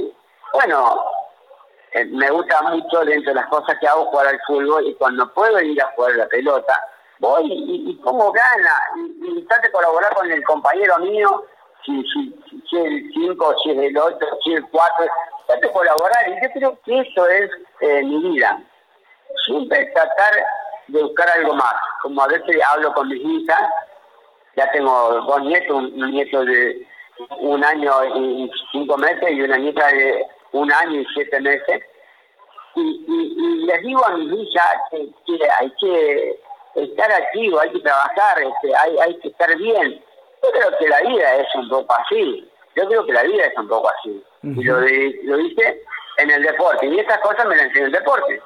[0.54, 1.06] Bueno,
[1.92, 5.32] eh, me gusta mucho dentro de las cosas que hago jugar al fútbol y cuando
[5.34, 6.84] puedo ir a jugar la pelota,
[7.20, 11.46] voy y, y pongo ganas y, y trato de colaborar con el compañero mío,
[11.86, 12.36] si, si,
[12.70, 15.06] si es el 5, si es el 8, si es el 4,
[15.46, 17.52] trato de colaborar y yo creo que eso es
[17.82, 18.60] eh, mi vida.
[19.46, 20.44] Siempre tratar
[20.88, 21.74] de buscar algo más.
[22.02, 23.70] Como a veces hablo con mis hijas,
[24.56, 26.88] ya tengo dos nietos, un, nieto de
[27.40, 31.82] un año y cinco meses y una nieta de un año y siete meses.
[32.76, 36.40] Y, y, les digo a mis hijas que, hay que
[36.76, 40.04] estar activo, hay que trabajar, este, hay, hay que estar bien.
[40.44, 42.50] Yo creo que la vida es un poco así.
[42.76, 44.24] Yo creo que la vida es un poco así.
[44.42, 45.84] Y lo, lo hice
[46.18, 46.88] en el deporte.
[46.88, 48.42] Y esas cosas me las enseñó el deporte.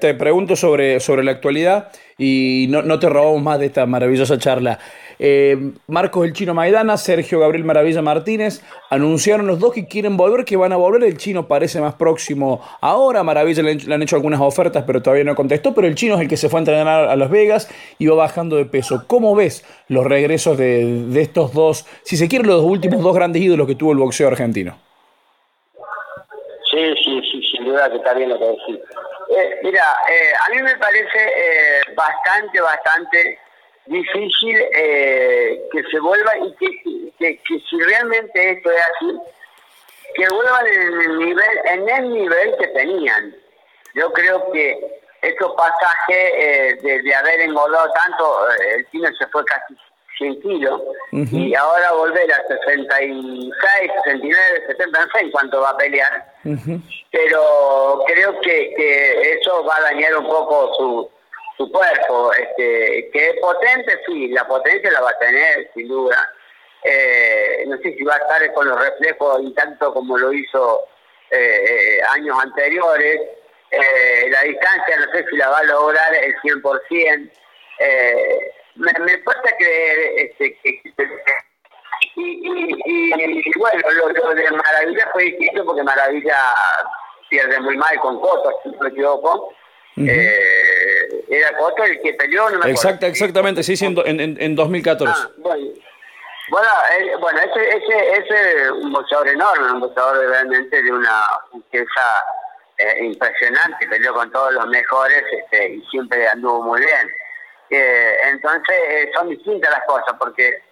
[0.00, 4.38] Te, pregunto sobre, sobre la actualidad y no, no, te robamos más de esta maravillosa
[4.38, 4.78] charla.
[5.18, 10.44] Eh, Marcos el Chino Maidana, Sergio Gabriel Maravilla Martínez, anunciaron los dos que quieren volver,
[10.44, 11.04] que van a volver.
[11.04, 13.22] El Chino parece más próximo ahora.
[13.22, 15.74] Maravilla le, han hecho algunas ofertas, pero todavía no contestó.
[15.74, 17.68] Pero el Chino es el que se fue a entrenar a Las Vegas
[17.98, 19.04] y va bajando de peso.
[19.06, 23.42] ¿Cómo ves los regresos de, de estos dos, si se quiere, los últimos dos grandes
[23.42, 24.76] ídolos que tuvo el boxeo argentino?
[26.74, 28.80] Sí, sí, sí, sin duda que está bien lo que decís.
[29.30, 33.38] Eh, mira, eh, a mí me parece eh, bastante, bastante
[33.86, 39.18] difícil que se vuelva y que, si realmente esto es así,
[40.16, 43.36] que vuelvan en el nivel, en el nivel que tenían.
[43.94, 49.76] Yo creo que estos pasajes de, haber engordado tanto, el cine se fue casi
[50.18, 50.80] 100 kilos,
[51.12, 56.32] y ahora volver a 66, 69, 70, no sé en cuánto va a pelear,
[57.10, 61.10] pero creo que, eso va a dañar un poco su,
[61.56, 66.32] su cuerpo, este, que es potente, sí, la potencia la va a tener, sin duda.
[66.84, 70.86] Eh, no sé si va a estar con los reflejos intactos como lo hizo
[71.30, 73.20] eh, eh, años anteriores.
[74.28, 77.30] la distancia no sé si la va a lograr el 100%.
[77.78, 80.82] Eh, me, me cuesta creer este, que,
[82.16, 82.48] y,
[82.86, 86.54] y, bueno, lo, de Maravilla fue distinto porque Maravilla
[87.28, 89.52] pierde muy mal con Coto, si no me equivoco.
[89.96, 94.56] eh, era Coto el que peleó, no me Exacta, Exactamente, sí, sí, en, en, en
[94.56, 95.12] 2014.
[95.16, 95.72] Ah, bueno,
[96.50, 101.26] bueno, eh, bueno ese, ese, ese es un boxeador enorme, un boxeador realmente de una
[101.52, 102.24] riqueza
[102.78, 107.08] eh, impresionante, peleó con todos los mejores este, y siempre anduvo muy bien.
[107.70, 110.62] Eh, entonces eh, son distintas las cosas, porque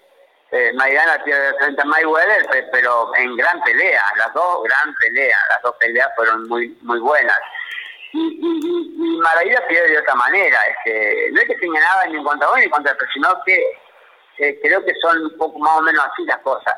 [0.51, 5.63] eh, Maidana pierde frente a Mayweather, pero en gran pelea, las dos gran peleas, las
[5.63, 7.39] dos peleas fueron muy muy buenas.
[8.13, 12.17] Y, y, y Maravilla pierde de otra manera, este, no es que tenga nada ni
[12.17, 13.79] en cuanto a uno ni en cuanto a otro, sino que
[14.39, 16.75] eh, creo que son un poco más o menos así las cosas.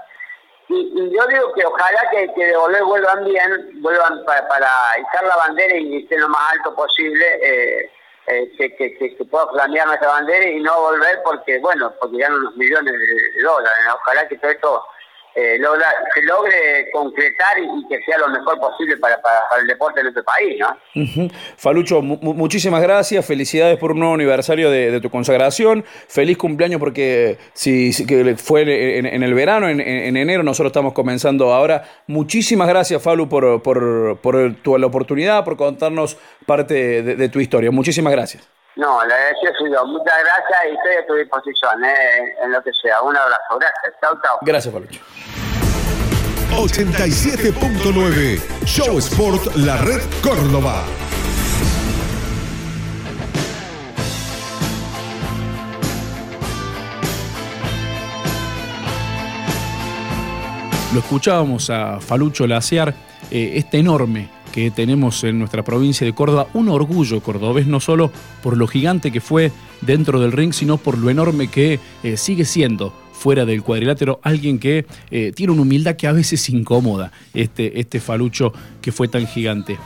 [0.69, 5.25] Y, yo digo que ojalá que, que de volver vuelvan bien, vuelvan para, para izar
[5.25, 7.27] la bandera y estén lo más alto posible.
[7.43, 7.91] Eh,
[8.27, 12.39] eh, que, que, que, pueda flamear nuestra bandera y no volver porque, bueno, porque ganan
[12.39, 13.79] unos millones de, dólares.
[13.95, 14.85] Ojalá que todo esto
[15.35, 20.01] eh, logra, se logre concretar y, que sea lo mejor posible para, para, el deporte
[20.01, 21.29] en nuestro país, ¿no?
[21.57, 27.93] Falucho, muchísimas gracias, felicidades por un nuevo aniversario de, tu consagración, feliz cumpleaños porque si,
[28.37, 28.63] fue
[28.99, 31.83] en, el verano, en, enero, nosotros estamos comenzando ahora.
[32.07, 36.17] Muchísimas gracias, Falu, por, por, por tu, la oportunidad, por contarnos
[36.47, 37.71] parte de, tu historia.
[37.71, 38.49] Muchísimas gracias.
[38.77, 39.87] No, le decía yo.
[39.87, 43.01] Muchas gracias y estoy a tu disposición eh, en lo que sea.
[43.03, 43.59] Un abrazo.
[43.59, 43.95] Gracias.
[44.01, 44.39] Chao, chao.
[44.43, 45.01] Gracias, Falucho.
[46.57, 50.85] 87.9 Show Sport La Red Córdoba.
[60.93, 62.95] Lo escuchábamos a Falucho Laciar,
[63.31, 68.13] eh, este enorme que tenemos en nuestra provincia de Córdoba, un orgullo cordobés, no solo
[68.41, 72.45] por lo gigante que fue dentro del ring, sino por lo enorme que eh, sigue
[72.45, 77.81] siendo fuera del cuadrilátero, alguien que eh, tiene una humildad que a veces incomoda, este,
[77.81, 79.77] este falucho que fue tan gigante.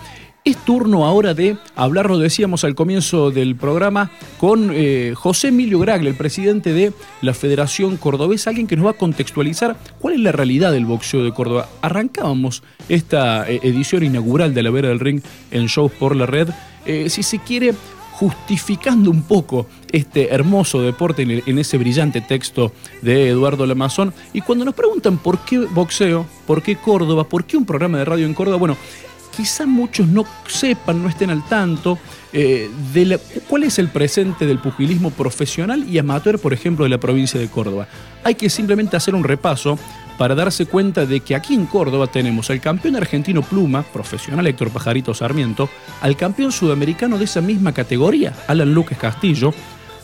[0.44, 5.78] Es turno ahora de hablar, lo decíamos al comienzo del programa, con eh, José Emilio
[5.78, 10.20] Gragle, el presidente de la Federación Cordobesa, alguien que nos va a contextualizar cuál es
[10.20, 11.68] la realidad del boxeo de Córdoba.
[11.82, 15.20] Arrancábamos esta eh, edición inaugural de la Vera del Ring
[15.50, 16.48] en Shows por la Red,
[16.86, 17.74] eh, si se quiere,
[18.12, 22.72] justificando un poco este hermoso deporte en, en, ese brillante texto
[23.02, 24.12] de Eduardo Lamazón.
[24.32, 28.04] Y cuando nos preguntan por qué boxeo, por qué Córdoba, por qué un programa de
[28.04, 28.76] radio en Córdoba, bueno,
[29.38, 31.96] quizá muchos no sepan, no estén al tanto
[32.32, 36.98] eh, de cuál es el presente del pugilismo profesional y amateur, por ejemplo, de la
[36.98, 37.86] provincia de Córdoba.
[38.24, 39.78] Hay que simplemente hacer un repaso
[40.18, 44.70] para darse cuenta de que aquí en Córdoba tenemos al campeón argentino pluma, profesional Héctor
[44.70, 45.70] Pajarito Sarmiento,
[46.00, 49.54] al campeón sudamericano de esa misma categoría, Alan Lucas Castillo,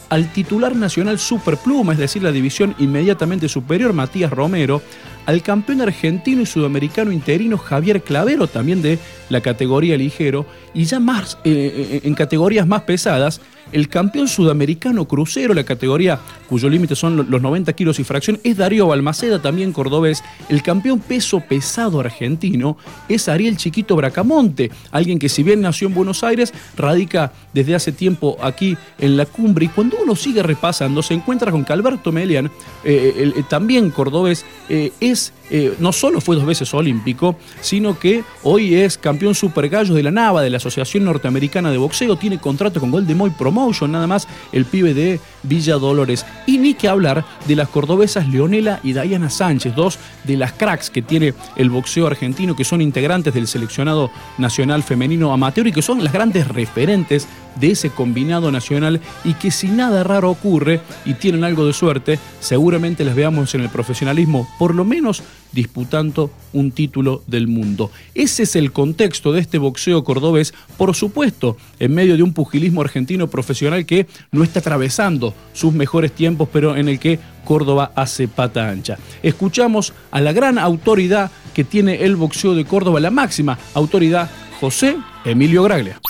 [0.09, 4.83] al titular nacional superpluma, es decir, la división inmediatamente superior, Matías Romero,
[5.27, 8.99] al campeón argentino y sudamericano interino Javier Clavero, también de
[9.31, 13.41] la categoría ligero, y ya más eh, eh, en categorías más pesadas,
[13.75, 18.57] el campeón sudamericano crucero, la categoría cuyo límite son los 90 kilos y fracción, es
[18.57, 20.23] Darío Balmaceda, también cordobés.
[20.49, 22.77] El campeón peso pesado argentino
[23.09, 27.91] es Ariel Chiquito Bracamonte, alguien que si bien nació en Buenos Aires, radica desde hace
[27.91, 29.65] tiempo aquí en la cumbre.
[29.65, 32.53] Y cuando uno sigue repasando, se encuentra con que Alberto Melian,
[32.85, 38.97] eh, también cordobés, es eh, no solo fue dos veces olímpico, sino que hoy es
[38.97, 42.91] campeón super gallo de la NAVA, de la Asociación Norteamericana de Boxeo, tiene contrato con
[42.91, 43.19] Golden
[43.65, 46.27] Promotion, nada más el pibe de Villa Dolores.
[46.47, 50.91] Y ni que hablar de las cordobesas Leonela y Diana Sánchez, dos de las cracks
[50.91, 55.83] que tiene el boxeo argentino, que son integrantes del seleccionado nacional femenino amateur y que
[55.83, 57.29] son las grandes referentes
[57.61, 62.19] de ese combinado nacional y que si nada raro ocurre y tienen algo de suerte,
[62.41, 67.91] seguramente las veamos en el profesionalismo, por lo menos disputando un título del mundo.
[68.15, 72.81] Ese es el contexto de este boxeo cordobés, por supuesto, en medio de un pugilismo
[72.81, 78.29] argentino profesional que no está atravesando sus mejores tiempos, pero en el que Córdoba hace
[78.29, 78.99] pata ancha.
[79.23, 84.97] Escuchamos a la gran autoridad que tiene el boxeo de Córdoba, la máxima autoridad, José
[85.25, 86.01] Emilio Graglia.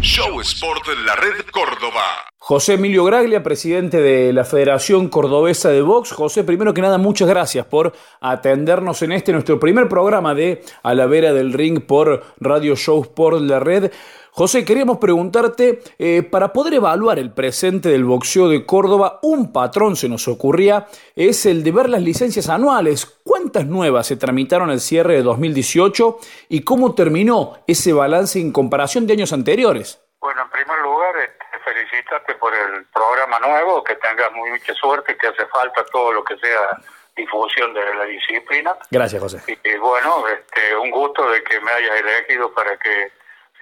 [0.00, 2.02] Show Sport de la Red Córdoba.
[2.36, 6.10] José Emilio Graglia, presidente de la Federación Cordobesa de Box.
[6.10, 10.94] José, primero que nada, muchas gracias por atendernos en este nuestro primer programa de A
[10.94, 13.92] la Vera del Ring por Radio Show Sport de la Red.
[14.34, 19.94] José, queríamos preguntarte, eh, para poder evaluar el presente del boxeo de Córdoba, un patrón
[19.94, 23.04] se nos ocurría, es el de ver las licencias anuales.
[23.22, 26.18] ¿Cuántas nuevas se tramitaron al cierre de 2018
[26.48, 30.00] y cómo terminó ese balance en comparación de años anteriores?
[30.18, 35.14] Bueno, en primer lugar, este, felicitarte por el programa nuevo, que tengas muy mucha suerte,
[35.14, 36.80] que hace falta todo lo que sea
[37.14, 38.74] difusión de la disciplina.
[38.90, 39.42] Gracias, José.
[39.62, 43.12] Y, bueno, este, un gusto de que me hayas elegido para que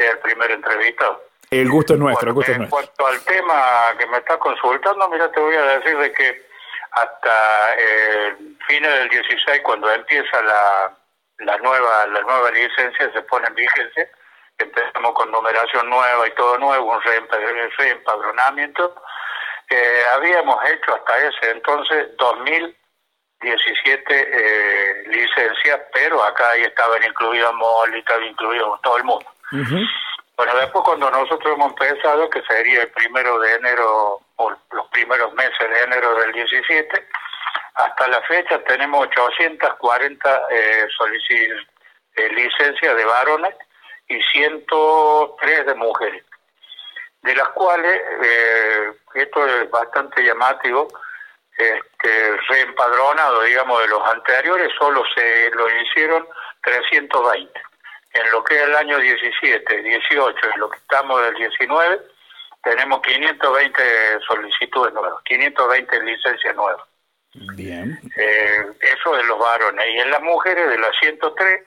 [0.09, 1.23] el primer entrevistado.
[1.51, 2.79] El gusto es nuestro, el gusto es nuestro.
[2.79, 6.51] En cuanto al tema que me estás consultando, mira, te voy a decir de que
[6.93, 8.37] hasta eh,
[8.67, 10.97] fines del 16, cuando empieza la,
[11.39, 14.09] la nueva la nueva licencia, se pone en vigencia,
[14.59, 18.95] empezamos con numeración nueva y todo nuevo, un reempadronamiento,
[19.71, 27.95] eh, habíamos hecho hasta ese entonces 2017 eh, licencias, pero acá ahí estaban incluidas MOL
[27.95, 29.27] estaba incluido todo el mundo.
[29.51, 35.35] Bueno, después cuando nosotros hemos empezado, que sería el primero de enero, o los primeros
[35.35, 37.09] meses de enero del 17,
[37.75, 40.89] hasta la fecha tenemos 840 eh,
[42.17, 43.55] eh, licencias de varones
[44.09, 46.25] y 103 de mujeres,
[47.23, 50.89] de las cuales, eh, esto es bastante llamativo,
[51.59, 56.27] este, reempadronado, digamos, de los anteriores, solo se lo hicieron
[56.63, 57.70] 320
[58.13, 62.01] en lo que es el año 17, 18, en lo que estamos del 19,
[62.63, 63.83] tenemos 520
[64.27, 66.83] solicitudes nuevas, 520 licencias nuevas.
[67.55, 67.99] Bien.
[68.17, 69.87] Eh, eso de los varones.
[69.95, 71.65] Y en las mujeres, de las 103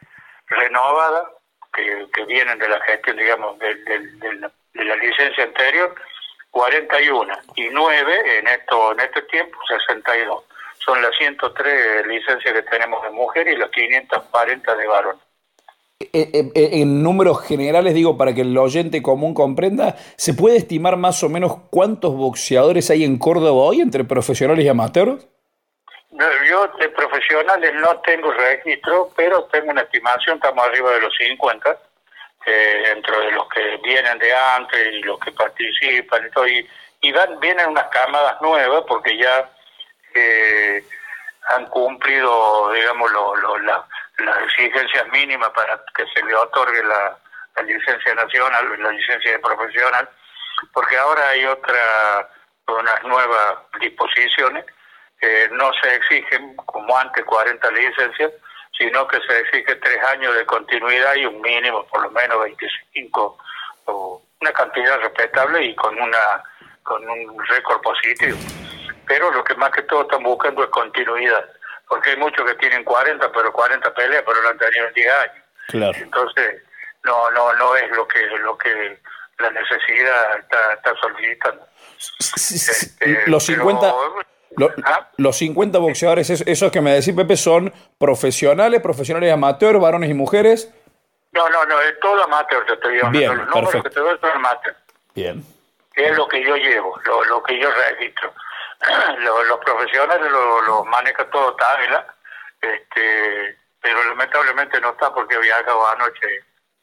[0.47, 1.27] renovadas,
[1.73, 5.95] que, que vienen de la gestión, digamos, de, de, la, licencia anterior,
[6.51, 7.33] 41.
[7.55, 10.43] Y 9 en, esto, en este tiempo, 62.
[10.79, 15.21] Son las 103 licencias que tenemos de mujeres y las 540 de varones.
[16.11, 20.57] Eh, eh, eh, en números generales, digo, para que el oyente común comprenda, ¿se puede
[20.57, 25.27] estimar más o menos cuántos boxeadores hay en Córdoba hoy entre profesionales y amateurs?
[26.47, 31.77] yo de profesionales no tengo registro, pero tengo una estimación, estamos arriba de los 50,
[32.45, 37.39] dentro de los que vienen de antes y los que participan y todo, y, van,
[37.39, 39.49] vienen unas cámaras nuevas porque ya
[41.55, 43.85] han cumplido, digamos, lo, lo,
[44.25, 47.17] las exigencias mínimas para que se le otorgue la,
[47.63, 50.09] licencia nacional, la licencia de profesional,
[50.73, 52.29] porque ahora hay otra,
[52.67, 54.65] unas nuevas disposiciones,
[55.19, 58.31] que no se exigen como antes 40 licencias,
[58.77, 63.37] sino que se exige tres años de continuidad y un mínimo, por lo menos 25,
[63.85, 66.43] o una cantidad respetable y con una
[66.81, 68.37] con un récord positivo.
[69.07, 71.45] Pero lo que más que todo están buscando es continuidad
[71.93, 75.45] porque hay muchos que tienen 40, pero 40 peleas, pero no han tenido 10 años.
[75.67, 75.97] Claro.
[76.01, 76.63] Entonces,
[77.03, 78.99] no no no es lo que lo que
[79.37, 81.67] la necesidad está, está solicitando.
[81.99, 83.93] Este, los 50...
[84.85, 85.09] ¿ah?
[85.17, 90.73] los 50 boxeadores, esos que me decís, Pepe, son profesionales, profesionales amateur, varones y mujeres.
[91.31, 94.31] No, no, no, es todo amateur, te estoy Bien, los números que te doy son
[94.31, 94.75] amateur.
[95.13, 95.45] Bien.
[95.95, 98.33] Es lo que yo llevo, lo, lo que yo registro.
[99.47, 102.05] los, profesionales lo, lo, maneja todo Távila,
[102.61, 106.27] este, pero lamentablemente no está porque viajado anoche.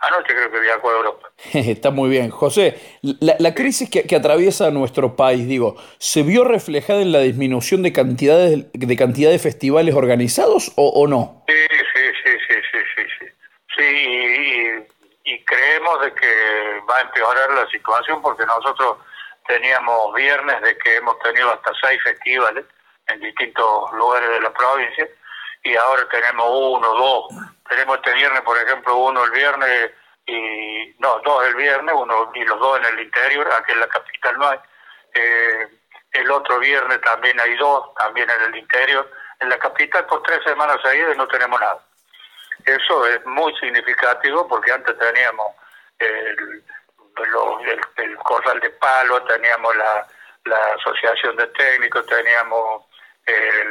[0.02, 1.28] Anoche creo que viajó a Europa.
[1.52, 2.30] Está muy bien.
[2.30, 7.18] José, la, la crisis que, que, atraviesa nuestro país, digo, ¿se vio reflejada en la
[7.18, 11.44] disminución de cantidades de cantidad de festivales organizados o, o no?
[11.46, 13.02] Sí, sí, sí, sí, sí, sí.
[13.18, 13.26] Sí,
[13.76, 18.96] sí y, y creemos de que va a empeorar la situación porque nosotros
[19.50, 22.64] teníamos viernes de que hemos tenido hasta seis festivales
[23.08, 25.08] en distintos lugares de la provincia
[25.64, 27.24] y ahora tenemos uno, dos.
[27.68, 29.90] Tenemos este viernes, por ejemplo, uno el viernes
[30.26, 33.88] y no, dos el viernes, uno y los dos en el interior, aquí en la
[33.88, 34.58] capital no hay.
[35.14, 35.68] Eh,
[36.12, 39.10] el otro viernes también hay dos, también en el interior.
[39.40, 41.84] En la capital por tres semanas seguidas no tenemos nada.
[42.64, 45.48] Eso es muy significativo porque antes teníamos
[45.98, 46.62] el,
[47.96, 50.06] el, corral de palo, teníamos la,
[50.44, 52.84] la asociación de técnicos, teníamos
[53.26, 53.68] el,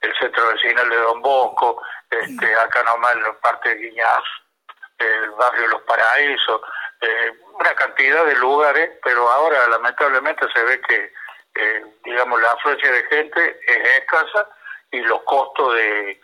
[0.00, 4.24] el centro vecinal de Don Bosco, este, acá nomás en la parte de Guiñaz,
[4.98, 6.60] el barrio Los Paraísos,
[7.00, 11.12] eh, una cantidad de lugares, pero ahora lamentablemente se ve que,
[11.54, 14.48] eh, digamos, la afluencia de gente es escasa
[14.90, 16.20] y los costos de,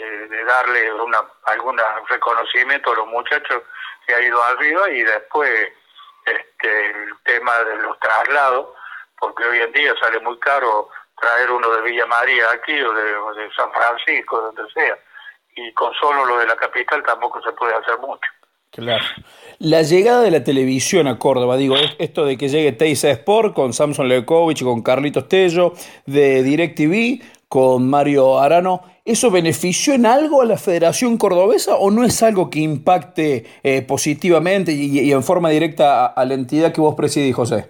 [0.00, 3.62] de, darle una, algún reconocimiento a los muchachos
[4.06, 5.50] se ha ido arriba y después
[6.26, 8.68] este, el tema de los traslados,
[9.18, 10.88] porque hoy en día sale muy caro
[11.20, 14.98] traer uno de Villa María aquí o de, de San Francisco, donde sea,
[15.56, 18.28] y con solo lo de la capital tampoco se puede hacer mucho.
[18.70, 19.04] Claro.
[19.60, 23.72] La llegada de la televisión a Córdoba, digo, esto de que llegue Teisa Sport con
[23.72, 25.74] Samson Lekovich y con Carlitos Tello,
[26.06, 32.04] de DirecTV con Mario Arano, ¿eso benefició en algo a la Federación Cordobesa o no
[32.04, 36.94] es algo que impacte eh, positivamente y, en forma directa a, la entidad que vos
[36.94, 37.68] presidís, José?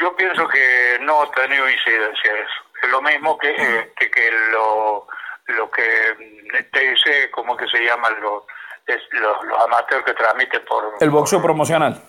[0.00, 2.82] Yo pienso que no ha tenido incidencia eso.
[2.82, 5.06] Es lo mismo que, eh, que, que lo,
[5.46, 8.42] lo que te dice, ¿cómo que se llaman los
[9.12, 10.94] los, los amateurs que transmiten por...
[11.00, 12.00] El boxeo promocional.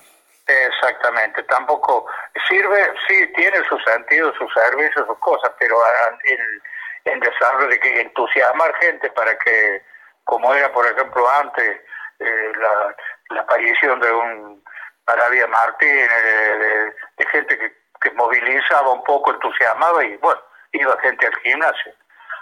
[0.46, 2.06] Exactamente, tampoco
[2.50, 5.78] sirve, sí, tiene su sentido, sus servicios, sus cosas, pero
[6.26, 6.62] en,
[7.06, 9.82] en desarrollo de que entusiasmar gente para que,
[10.24, 11.82] como era por ejemplo antes,
[12.20, 12.96] eh, la,
[13.36, 14.64] la, aparición de un
[15.06, 20.42] Maravilla Martínez, de, de, gente que, que movilizaba un poco, entusiasmaba y bueno,
[20.72, 21.94] iba gente al gimnasio.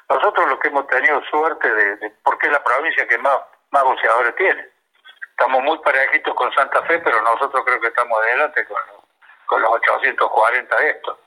[0.10, 3.40] Nosotros lo que hemos tenido suerte de, de porque es la provincia que más
[3.72, 4.68] más boxeadores tiene.
[5.32, 8.78] Estamos muy parejitos con Santa Fe, pero nosotros creo que estamos adelante con,
[9.48, 11.18] con los 840 de estos.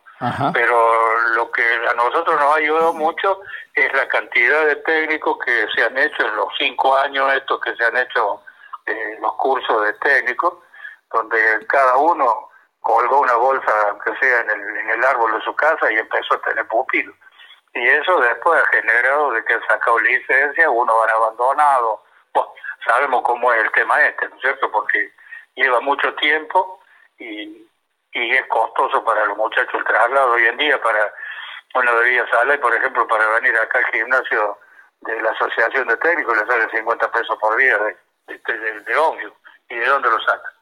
[0.53, 3.41] Pero lo que a nosotros nos ha ayudado mucho
[3.75, 7.75] es la cantidad de técnicos que se han hecho en los cinco años estos que
[7.77, 8.43] se han hecho
[8.87, 10.55] eh, los cursos de técnicos,
[11.13, 11.39] donde
[11.69, 12.51] cada uno
[12.81, 16.35] colgó una bolsa, aunque sea en el, en el árbol de su casa, y empezó
[16.35, 17.15] a tener pupilos.
[17.73, 22.03] Y eso después ha generado de que han sacado licencia, uno han abandonado,
[22.87, 24.71] sabemos cómo es el tema este, ¿no es cierto?
[24.71, 25.13] Porque
[25.55, 26.81] lleva mucho tiempo
[27.19, 27.67] y,
[28.13, 31.13] y es costoso para los muchachos el traslado hoy en día para
[31.75, 34.59] uno debía salir, por ejemplo, para venir acá al gimnasio
[35.01, 37.97] de la Asociación de Técnicos le sale 50 pesos por día de,
[38.27, 39.33] de, de,
[39.71, 40.53] ¿Y de dónde lo saca?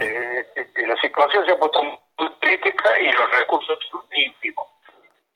[0.00, 4.66] Eh, eh, la situación se ha puesto muy crítica y los recursos son ínfimos.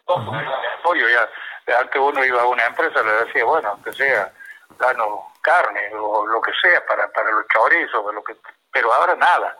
[0.06, 4.32] apoyo ya, antes uno iba a una empresa le decía, bueno, aunque sea
[4.78, 8.36] gano carne o lo que sea para, para los chorizos, lo que,
[8.72, 9.56] pero ahora nada.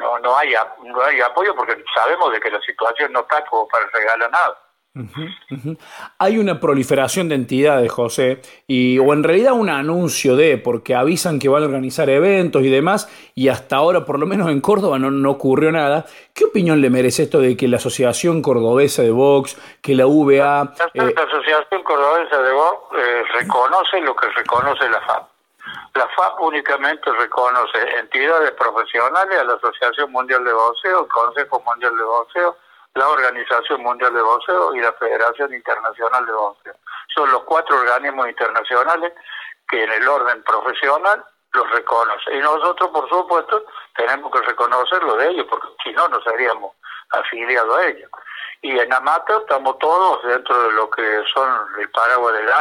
[0.00, 3.68] No, no, hay, no hay apoyo porque sabemos de que la situación no está como
[3.68, 4.58] para regalar nada.
[6.18, 11.38] Hay una proliferación de entidades, José, y, o en realidad un anuncio de, porque avisan
[11.38, 14.98] que van a organizar eventos y demás, y hasta ahora, por lo menos en Córdoba,
[14.98, 16.06] no, no ocurrió nada.
[16.34, 20.32] ¿Qué opinión le merece esto de que la Asociación Cordobesa de Vox, que la VA...
[20.34, 25.29] La, eh, Asociación Cordobesa de Vox eh, reconoce lo que reconoce la FAP.
[25.94, 31.96] La FAP únicamente reconoce entidades profesionales a la Asociación Mundial de Boxeo, el Consejo Mundial
[31.96, 32.56] de Boxeo,
[32.94, 36.74] la Organización Mundial de Boxeo y la Federación Internacional de Boxeo.
[37.14, 39.12] Son los cuatro organismos internacionales
[39.68, 42.36] que en el orden profesional los reconocen.
[42.36, 43.64] Y nosotros, por supuesto,
[43.96, 46.72] tenemos que reconocer lo de ellos, porque si no, no seríamos
[47.10, 48.10] afiliados a ellos.
[48.62, 52.52] Y en Amato estamos todos dentro de lo que son el paraguas del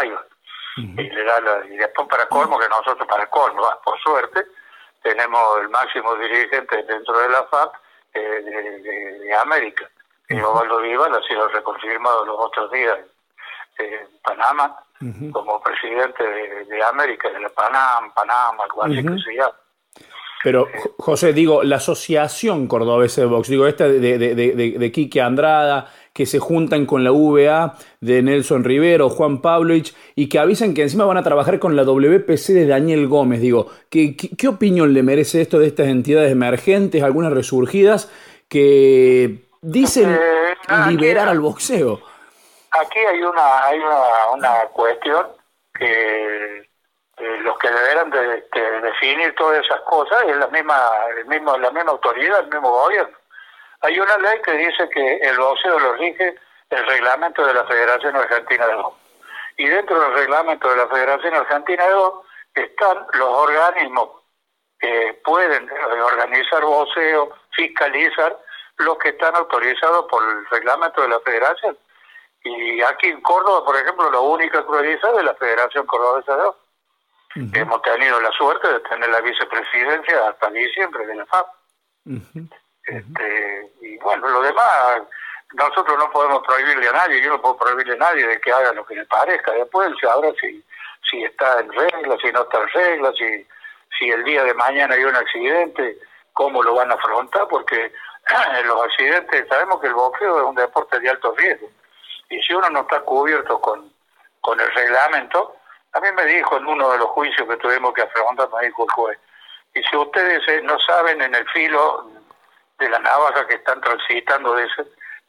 [0.78, 4.46] Y, y después para colmo, que nosotros para colmo, por suerte,
[5.04, 7.74] tenemos el máximo dirigente dentro de la FAP
[8.14, 9.90] eh, de América.
[10.30, 13.00] Y Osvaldo Vival ha sido reconfirmado los otros días
[13.80, 14.78] en Panamá
[15.32, 19.56] como presidente de, América, de la Panam, Panamá, algo así que se llama.
[20.44, 20.68] Pero,
[20.98, 25.92] José, digo, la Asociación Cordobesa de Box, digo, esta de, de, de, de, Quique Andrada,
[26.20, 30.82] que se juntan con la VA de Nelson Rivero, Juan Pavlovich, y que avisan que
[30.82, 33.40] encima van a trabajar con la WPC de Daniel Gómez.
[33.40, 38.12] Digo, ¿qué, qué opinión le merece esto de estas entidades emergentes, algunas resurgidas,
[38.50, 40.56] que dicen eh,
[40.90, 42.02] liberar al boxeo.
[42.72, 45.26] Aquí hay una hay una, una cuestión
[45.74, 46.68] que
[47.16, 48.44] los que deberán de,
[48.82, 50.78] definir todas esas cosas es la misma
[51.18, 53.19] el mismo la misma autoridad, el mismo gobierno.
[53.82, 56.36] Hay una ley que dice que el boxeo lo rige
[56.70, 59.00] el reglamento de la Federación Argentina de Boxeo.
[59.58, 62.24] Y dentro del reglamento de la Federación Argentina de Boxeo
[62.56, 64.10] están los organismos
[64.80, 65.70] que pueden
[66.04, 68.38] organizar boxeo, fiscalizar
[68.78, 71.78] los que están autorizados por el reglamento de la federación.
[72.44, 76.62] Y aquí en Córdoba, por ejemplo, la única autorizada es la Federación Cordobesa de Ocio.
[77.54, 81.48] Hemos tenido la suerte de tener la vicepresidencia hasta diciembre de la FAP.
[82.90, 85.02] Este, y bueno, lo demás,
[85.54, 88.72] nosotros no podemos prohibirle a nadie, yo no puedo prohibirle a nadie de que haga
[88.74, 89.52] lo que le parezca.
[89.52, 90.64] Después se ahora si,
[91.10, 93.48] si está en regla, si no está en regla, si,
[93.98, 95.98] si el día de mañana hay un accidente,
[96.34, 97.92] cómo lo van a afrontar, porque
[98.66, 101.70] los accidentes, sabemos que el boxeo es un deporte de alto riesgo.
[102.30, 103.92] Y si uno no está cubierto con,
[104.42, 105.56] con el reglamento,
[105.94, 108.84] a mí me dijo en uno de los juicios que tuvimos que afrontar, me dijo
[108.84, 109.20] el juez,
[109.74, 112.10] y si ustedes eh, no saben en el filo
[112.80, 114.86] de la navaja que están transitando de ese,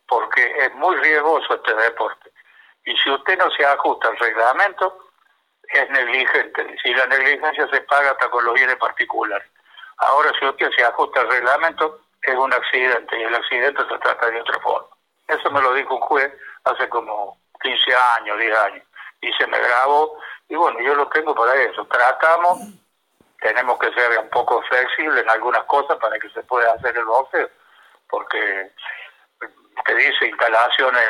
[0.07, 2.31] porque es muy riesgoso este deporte.
[2.85, 5.11] Y si usted no se ajusta al reglamento,
[5.69, 6.77] es negligente.
[6.83, 9.49] Si la negligencia se paga hasta con los bienes particulares.
[9.99, 14.31] Ahora, si usted se ajusta al reglamento, es un accidente y el accidente se trata
[14.31, 14.89] de otra forma.
[15.29, 16.33] Eso me lo dijo un juez
[16.65, 18.85] hace como 15 años, 10 años.
[19.21, 21.85] Y se me grabó y bueno, yo lo tengo para eso.
[21.87, 22.59] Tratamos,
[23.41, 27.05] tenemos que ser un poco flexibles en algunas cosas para que se pueda hacer el
[27.05, 27.49] boxeo,
[28.09, 28.71] porque
[29.85, 31.09] te dice instalaciones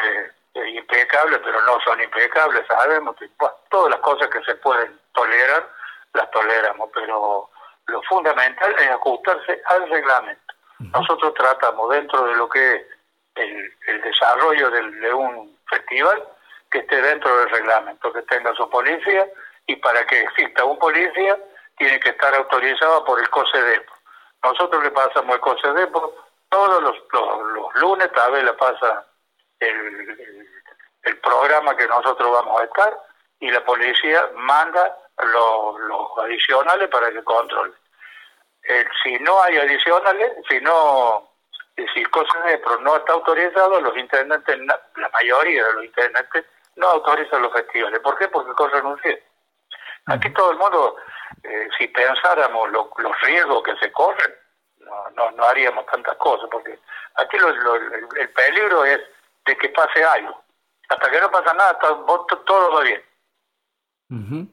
[0.55, 3.28] impecables, pero no son impecables, sabemos que
[3.68, 5.68] todas las cosas que se pueden tolerar,
[6.14, 7.51] las toleramos, pero
[7.87, 10.55] lo fundamental es ajustarse al reglamento.
[10.78, 12.87] Nosotros tratamos dentro de lo que es
[13.35, 16.24] el, desarrollo de un festival,
[16.70, 19.26] que esté dentro del reglamento, que tenga su policía
[19.66, 21.37] y para que exista un policía
[21.81, 23.93] tiene que estar autorizado por el COSEDEPO.
[24.43, 26.14] Nosotros le pasamos el COSEDEPO
[26.51, 26.95] todos los,
[27.55, 29.07] los, lunes, tal vez le pasa
[29.61, 30.47] el,
[31.05, 32.99] el, programa que nosotros vamos a estar
[33.41, 37.72] y la policía manda los, adicionales para que controle.
[38.64, 41.31] Eh, si no hay adicionales, si no
[41.76, 46.45] si el COSEDEPO no está autorizado, los intendentes, la mayoría de los intendentes
[46.76, 48.01] no autorizan los festivales.
[48.01, 48.28] ¿Por qué?
[48.28, 49.24] Porque con renuncié.
[50.07, 50.97] Aquí todo el mundo,
[51.43, 54.35] eh, si pensáramos los riesgos que se corren,
[54.78, 56.78] no, no, no haríamos tantas cosas, porque
[57.14, 59.01] aquí el, peligro es
[59.47, 60.43] de que pase algo.
[60.89, 63.03] Hasta que no pasa nada, todo, todo va bien.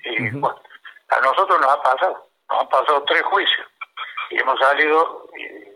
[0.03, 0.61] y bueno,
[1.09, 3.67] a nosotros nos ha pasado, nos han pasado tres juicios
[4.29, 5.27] y hemos salido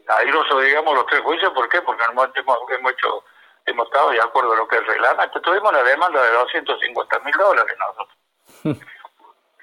[0.08, 1.52] airoso, digamos, los tres juicios.
[1.54, 1.82] ¿Por qué?
[1.82, 3.24] Porque hemos, hemos hecho
[3.66, 5.41] hemos estado de acuerdo a lo que es reglamento.
[5.41, 8.18] Tuvimos una demanda de 250 mil dólares nosotros.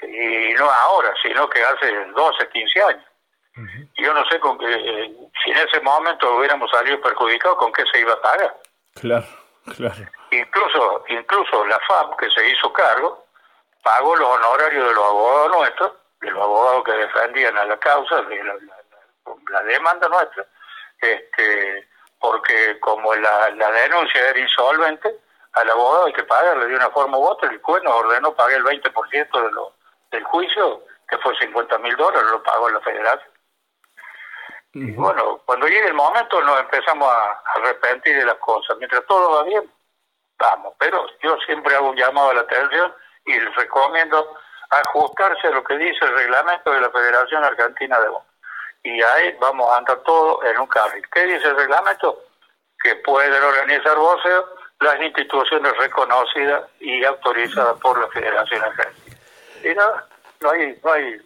[0.09, 3.05] y no ahora, sino que hace 12, 15 años.
[3.97, 7.85] Yo no sé con qué, eh, si en ese momento hubiéramos salido perjudicados, ¿con qué
[7.93, 8.57] se iba a pagar?
[8.95, 9.27] Claro,
[9.77, 9.97] claro.
[10.31, 13.27] Incluso, incluso la FAM, que se hizo cargo,
[13.83, 18.23] pagó los honorarios de los abogados nuestros, de los abogados que defendían a la causa,
[18.23, 18.55] de la,
[19.51, 20.47] la demanda nuestra,
[21.01, 21.89] este
[22.21, 25.15] porque como la, la denuncia era insolvente,
[25.53, 27.51] al abogado hay que pagarle de una forma u otra.
[27.51, 29.75] El juez nos ordenó pagar el 20% de lo,
[30.11, 33.31] del juicio, que fue 50 mil dólares, lo pagó la federación.
[34.75, 38.77] Y bueno, cuando llegue el momento nos empezamos a, arrepentir de las cosas.
[38.79, 39.71] Mientras todo va bien,
[40.39, 40.75] vamos.
[40.79, 42.95] Pero yo siempre hago un llamado a la atención
[43.25, 44.37] y les recomiendo
[44.71, 48.29] ajustarse a lo que dice el reglamento de la Federación Argentina de Box
[48.83, 51.05] y ahí vamos a andar todo en un carril.
[51.13, 52.23] ¿Qué dice el reglamento?
[52.83, 54.47] Que pueden organizar voceo
[54.81, 59.08] las instituciones reconocidas y autorizadas por la Federación Argentina.
[59.65, 61.21] Y no hay, no hay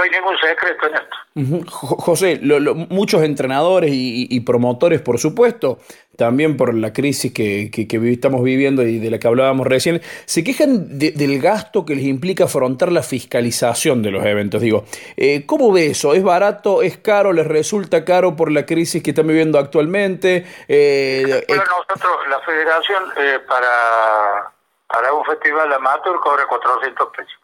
[0.00, 1.70] no hay ningún secreto en esto.
[1.70, 2.40] José,
[2.88, 5.78] muchos entrenadores y, promotores, por supuesto,
[6.16, 7.70] también por la crisis que,
[8.12, 12.44] estamos viviendo y de la que hablábamos recién, se quejan del gasto que les implica
[12.44, 14.62] afrontar la fiscalización de los eventos.
[14.62, 14.84] Digo,
[15.16, 16.14] eh, ¿cómo ve eso?
[16.14, 16.82] ¿Es barato?
[16.82, 17.32] ¿Es caro?
[17.32, 20.46] ¿Les resulta caro por la crisis que están viviendo actualmente?
[20.66, 24.52] Eh, bueno, nosotros, la federación, eh, para,
[24.92, 27.40] para un festival amateur cobra 400 pesos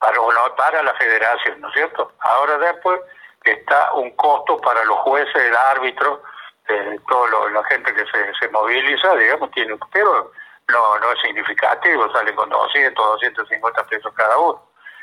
[0.00, 2.12] para, no, para la federación, ¿no es cierto?
[2.20, 3.00] Ahora después
[3.44, 6.22] está un costo para los jueces, el árbitro,
[6.68, 10.32] eh, toda la gente que se, se moviliza, digamos, tiene, pero
[10.68, 14.62] no, no es significativo, salen con 200, 250 pesos cada uno.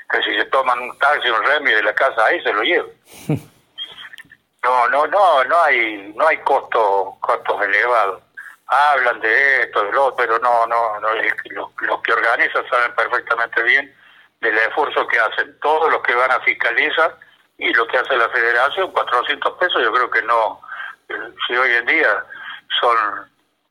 [0.10, 2.92] Que si se toman un taxi, un remi de la casa ahí, se lo llevan.
[4.64, 8.22] No, no, no, no hay, no hay costos, costos elevados.
[8.68, 11.08] Hablan de esto, de lo pero no, no, no
[11.52, 13.96] los, los que organizan saben perfectamente bien
[14.42, 17.18] del esfuerzo que hacen todos los que van a fiscalizar
[17.58, 20.62] y lo que hace la federación, 400 pesos, yo creo que no,
[21.10, 21.16] eh,
[21.48, 22.24] si hoy en día
[22.80, 22.98] son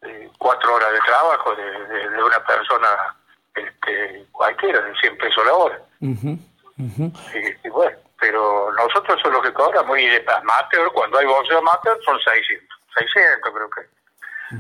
[0.03, 2.89] eh, cuatro horas de trabajo de, una persona
[3.55, 5.81] este, cualquiera, de 100 pesos la hora.
[7.65, 9.99] Y, bueno, pero nosotros eso es lo que cobramos.
[9.99, 12.79] Y de amateur, cuando hay boxeo amateur, son 600.
[12.95, 13.81] 600 creo que.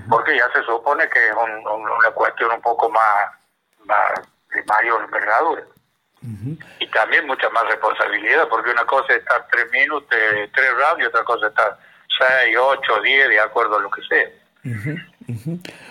[0.08, 3.30] Porque ya se supone que es una cuestión un poco más,
[3.84, 4.20] más
[4.52, 5.62] de mayor envergadura.
[6.80, 11.06] Y también mucha más responsabilidad, porque una cosa es estar tres minutos, tres rounds, y
[11.06, 11.78] otra cosa es estar
[12.18, 14.28] seis, ocho, diez, de acuerdo a lo que sea.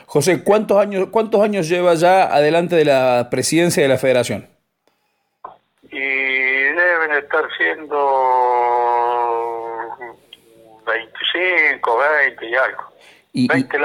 [0.05, 4.49] José, ¿cuántos años, ¿cuántos años lleva ya adelante de la presidencia de la federación?
[5.83, 7.95] Y deben estar siendo
[10.85, 12.94] 25, 20 y algo.
[13.38, 13.77] Y, 20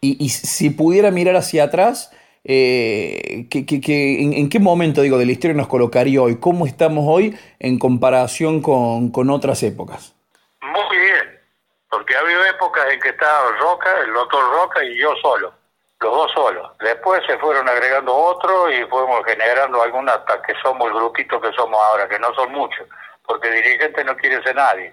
[0.00, 2.10] y, y, si pudiera mirar hacia atrás,
[2.42, 6.40] eh, ¿que, en, qué momento digo, de la historia nos colocaría hoy?
[6.40, 10.16] ¿Cómo estamos hoy en comparación con, con otras épocas?
[10.62, 11.40] Muy bien,
[11.88, 15.54] porque ha habido épocas en que estaba Roca, el doctor Roca y yo solo,
[16.00, 16.72] los dos solos.
[16.80, 21.52] Después se fueron agregando otros y fuimos generando algunas hasta que somos el grupito que
[21.52, 22.84] somos ahora, que no son muchos,
[23.24, 24.92] porque dirigente no quiere ser nadie.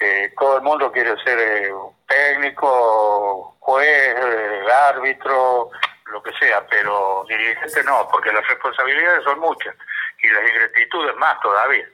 [0.00, 1.70] Eh, todo el mundo quiere ser eh,
[2.10, 5.70] técnico, juez, eh, árbitro,
[6.06, 9.74] lo que sea, pero dirigente no, porque las responsabilidades son muchas
[10.22, 11.86] y las ingratitudes más todavía.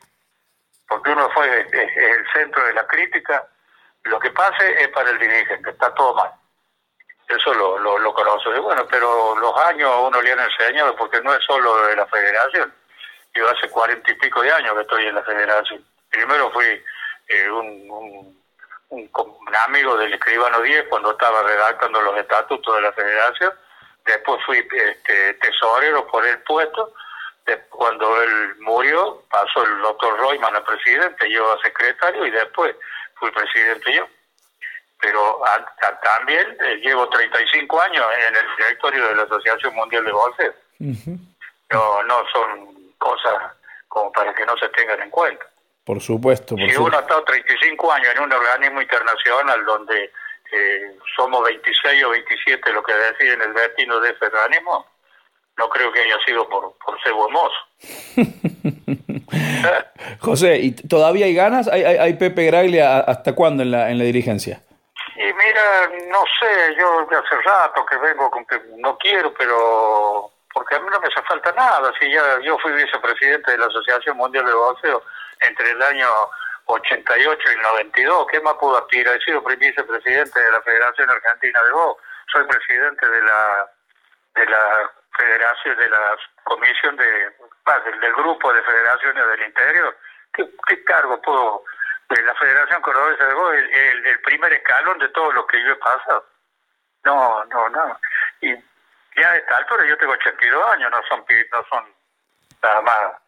[0.88, 3.46] Porque uno fue el centro de la crítica,
[4.04, 6.30] lo que pase es para el dirigente, está todo mal.
[7.28, 8.54] Eso lo, lo, lo conozco.
[8.54, 12.06] Y bueno, pero los años uno le han enseñado, porque no es solo de la
[12.06, 12.72] federación.
[13.34, 15.84] Yo hace cuarenta y pico de años que estoy en la federación.
[16.08, 16.82] Primero fui
[17.28, 18.40] eh, un,
[18.90, 19.10] un,
[19.64, 23.52] amigo del escribano 10 cuando estaba redactando los estatutos de la federación
[24.06, 26.94] después fui este, tesorero por el puesto,
[27.70, 32.74] cuando él murió pasó el doctor Royman a presidente, yo a secretario y después
[33.14, 34.06] fui presidente yo.
[35.00, 35.42] Pero
[36.02, 40.54] también eh, llevo 35 años en el directorio de la Asociación Mundial de Boxeo.
[41.70, 43.52] No, no son cosas
[43.88, 45.44] como para que no se tengan en cuenta.
[45.86, 46.56] Por supuesto.
[46.56, 50.10] si uno ha estado 35 años en un organismo internacional donde
[50.52, 54.84] eh, somos 26 o 27 lo que deciden el destino de ese organismo,
[55.56, 57.36] no creo que haya sido por, por ser buen
[60.20, 61.68] José, ¿y todavía hay ganas?
[61.68, 64.60] ¿Hay, hay, Pepe Graglia hasta cuándo en la, en la dirigencia?
[65.14, 70.32] Y mira, no sé, yo de hace rato que vengo con que no quiero, pero
[70.52, 71.92] porque a mí no me hace falta nada.
[72.00, 75.04] Si ya yo fui vicepresidente de la Asociación Mundial de Boxeo
[75.40, 76.08] entre el año
[76.66, 78.26] 88 y 92.
[78.30, 79.16] ¿Qué más puedo aspirar?
[79.16, 82.02] He sido vicepresidente de la Federación Argentina de Box.
[82.32, 83.70] Soy presidente de la
[84.34, 87.32] de la Federación, de la Comisión de
[88.00, 89.96] del, grupo de federaciones del interior.
[90.32, 91.64] ¿Qué, cargo puedo?
[92.08, 95.72] De la Federación Cordobesa de Box, el, el, primer escalón de todo lo que yo
[95.72, 96.24] he pasado.
[97.04, 97.98] No, no, no.
[98.40, 98.54] Y
[99.16, 101.94] ya a esta altura yo tengo 82 años, no son, no son
[102.62, 103.25] nada más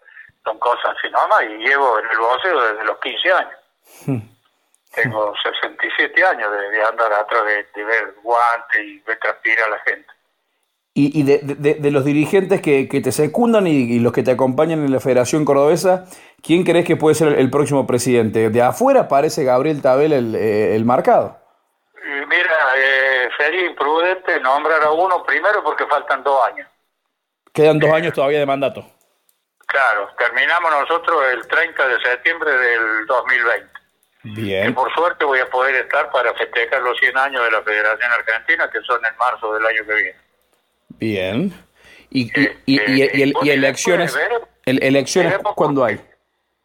[0.48, 3.58] son cosas así nomás y llevo en el boxeo desde los 15 años.
[4.06, 4.18] Hmm.
[4.94, 10.08] Tengo 67 años de, andar atrás de, ver guantes y ver transpirar a la gente.
[10.94, 11.38] Y, y de,
[11.74, 15.44] de, los dirigentes que, que te secundan y, los que te acompañan en la Federación
[15.44, 16.06] Cordobesa,
[16.42, 18.50] ¿quién crees que puede ser el, próximo presidente?
[18.50, 21.38] De afuera parece Gabriel Tabel el, eh, el marcado.
[22.02, 26.66] Mira, eh, sería imprudente nombrar a uno primero porque faltan dos años.
[27.52, 28.97] Quedan dos años todavía de mandato.
[29.68, 33.66] Claro, terminamos nosotros el 30 de septiembre del 2020.
[34.22, 34.70] Bien.
[34.70, 38.10] Y por suerte voy a poder estar para festejar los 100 años de la Federación
[38.10, 40.18] Argentina, que son en marzo del año que viene.
[40.88, 41.64] Bien.
[42.10, 44.16] ¿Y, y, y, y, elecciones,
[44.64, 46.00] el, elecciones cuándo hay?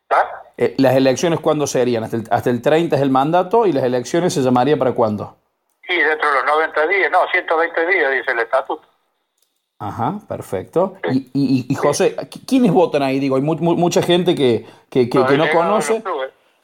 [0.10, 0.42] ¿Ah?
[0.58, 2.06] Eh, ¿Las elecciones cuándo serían?
[2.06, 5.38] Hasta el, hasta el 30 es el mandato y las elecciones se llamaría para cuándo?
[5.86, 8.93] Sí, dentro de los 90 días, no, 120 días dice el estatuto.
[9.84, 10.96] Ajá, perfecto.
[11.12, 12.16] Y, y, y, José,
[12.48, 13.20] ¿quiénes votan ahí?
[13.20, 16.02] Digo, hay mucha gente que, que, que, no conoce.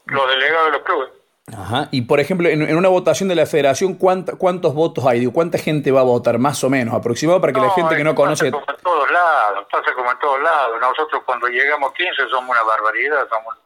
[0.05, 1.09] Los, delegados de los clubes.
[1.53, 1.89] Ajá.
[1.91, 5.19] Y por ejemplo, en, una votación de la federación, ¿cuántos votos hay?
[5.19, 6.93] Digo, ¿Cuánta gente va a votar más o menos?
[6.93, 8.51] Aproximado para que la gente que no conoce.
[8.51, 10.77] Como en todos lados, pasa como en todos lados.
[10.79, 13.57] Nosotros cuando llegamos 15 somos una barbaridad, somos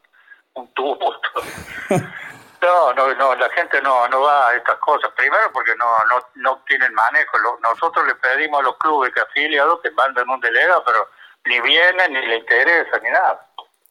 [0.55, 1.13] un tubo.
[2.63, 5.11] No, no, no, la gente no, no va a estas cosas.
[5.17, 7.37] Primero porque no, no, no tienen manejo.
[7.61, 11.09] nosotros le pedimos a los clubes que afiliados que manden un delegado, pero
[11.45, 13.45] ni vienen, ni le interesa, ni nada.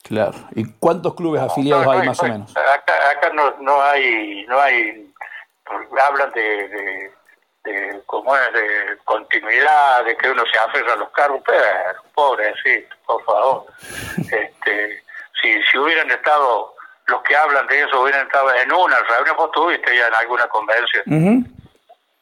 [0.04, 0.32] Claro.
[0.52, 2.56] ¿Y cuántos clubes afiliados hay más o menos?
[2.56, 5.12] Acá, acá no, no hay, no hay,
[6.08, 7.14] hablan de, de,
[7.64, 12.96] de cómo es, de continuidad, de que uno se aferra a los cargos, pero pobrecito,
[13.04, 13.66] por favor.
[14.16, 15.02] este,
[15.42, 16.74] si, si hubieran estado
[17.07, 20.46] los que hablan de eso hubieran estado en una reunión, vos tuviste ya en alguna
[20.48, 21.03] convención.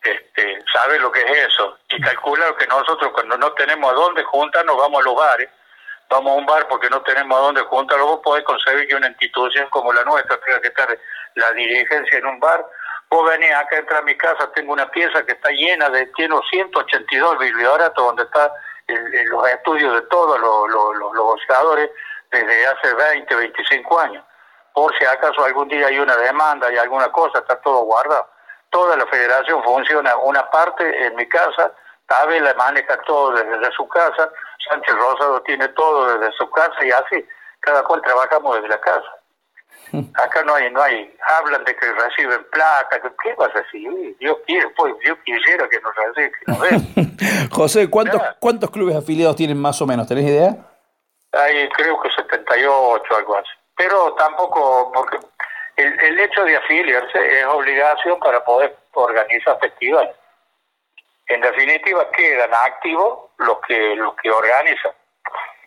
[0.03, 1.79] este, ¿Sabes lo que es eso?
[1.91, 5.49] Y calcula que nosotros cuando no tenemos a dónde juntar nos vamos a los bares,
[6.09, 9.09] vamos a un bar porque no tenemos a dónde juntarlo, vos podés concebir que una
[9.09, 10.99] institución como la nuestra tenga que estar
[11.35, 12.65] la dirigencia en un bar.
[13.11, 16.37] Vos venís acá, entra a mi casa, tengo una pieza que está llena de, tiene
[16.51, 18.53] 182 biblioratos donde está
[18.87, 21.41] los estudios de todos los, los, los,
[22.31, 24.25] desde hace 20, 25 años.
[24.75, 28.29] Por si acaso algún día hay una demanda y alguna cosa, está todo guardado.
[28.71, 31.73] Toda la federación funciona, una parte en mi casa,
[32.09, 34.31] la maneja todo desde su casa,
[34.69, 37.27] Sánchez Rosado tiene todo desde su casa y así,
[37.61, 39.09] cada cual trabajamos desde la casa.
[40.15, 44.17] Acá no hay, no hay, hablan de que reciben plata, ¿qué vas a decir?
[44.19, 47.17] Dios quiere, pues Dios quisiera que nos reciben.
[47.51, 50.07] José, ¿cuántos, ¿cuántos clubes afiliados tienen más o menos?
[50.07, 50.57] ¿Tenés idea?
[51.33, 53.60] Hay creo que 78, algo así.
[53.81, 55.17] Pero tampoco, porque
[55.77, 60.15] el, el hecho de afiliarse es obligación para poder organizar festivales.
[61.27, 64.93] En definitiva, quedan activos los que, los que organizan.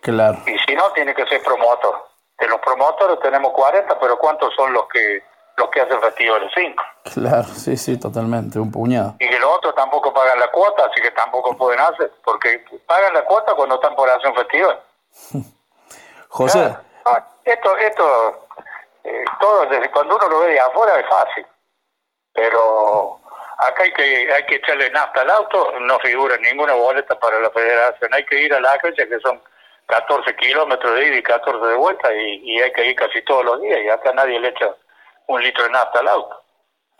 [0.01, 0.37] Claro.
[0.45, 2.07] Y si no, tiene que ser promotor.
[2.37, 5.23] De los promotores tenemos 40, pero ¿cuántos son los que
[5.57, 6.51] los que hacen festivales?
[6.53, 6.83] Cinco.
[7.15, 9.15] Claro, sí, sí, totalmente, un puñado.
[9.19, 13.25] Y los otros tampoco pagan la cuota, así que tampoco pueden hacer, porque pagan la
[13.25, 14.79] cuota cuando están por hacer un festival.
[16.29, 16.75] José.
[17.05, 18.47] Ah, esto, esto,
[19.03, 21.45] eh, todo, desde cuando uno lo ve de afuera es fácil,
[22.33, 23.19] pero
[23.57, 27.49] acá hay que hay que echarle nafta al auto, no figura ninguna boleta para la
[27.51, 29.41] federación, hay que ir a la fecha que son
[29.87, 33.61] 14 kilómetros de ida y 14 de vuelta y, hay que ir casi todos los
[33.61, 34.73] días y acá nadie le echa
[35.27, 36.41] un litro de nafta al auto.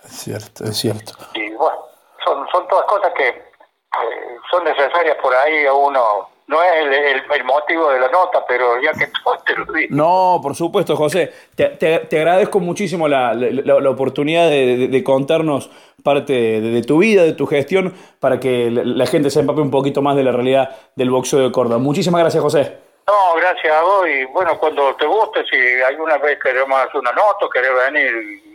[0.04, 1.14] Es cierto, es cierto.
[1.34, 1.88] Y bueno,
[2.26, 7.43] son, son todas cosas que eh, son necesarias por ahí a uno no es el,
[7.43, 9.95] motivo de la nota, pero ya que todo te lo digo.
[9.95, 11.34] No, por supuesto, José.
[11.56, 15.72] Te, te, agradezco muchísimo la, la, oportunidad de, contarnos
[16.04, 20.01] parte de, tu vida, de tu gestión, para que la, gente se empape un poquito
[20.01, 21.80] más de la realidad del boxeo de Córdoba.
[21.80, 22.78] Muchísimas gracias, José.
[23.08, 24.08] No, gracias a vos.
[24.08, 28.12] Y bueno, cuando te guste, si alguna vez queremos hacer una nota, querés venir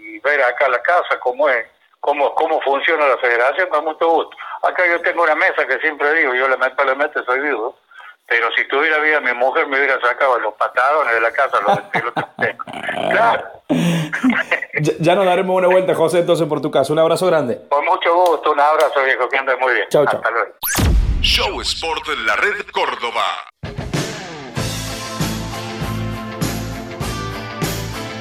[0.07, 1.67] y ver acá la casa cómo es,
[2.01, 4.37] cómo, cómo funciona la federación, con mucho gusto.
[4.63, 7.77] Acá yo tengo una mesa que siempre digo, yo lamentablemente soy viudo,
[8.29, 11.79] pero si tuviera vida mi mujer me hubiera sacado los patadones de la casa, los
[13.11, 13.45] claro.
[15.01, 16.93] ya, nos daremos una vuelta, José, entonces por tu casa.
[16.93, 17.63] Un abrazo grande.
[17.71, 19.87] Con mucho gusto, un abrazo viejo, que andes muy bien.
[19.89, 20.51] Chao, Hasta luego.
[21.23, 23.25] Show Sport en la red Córdoba.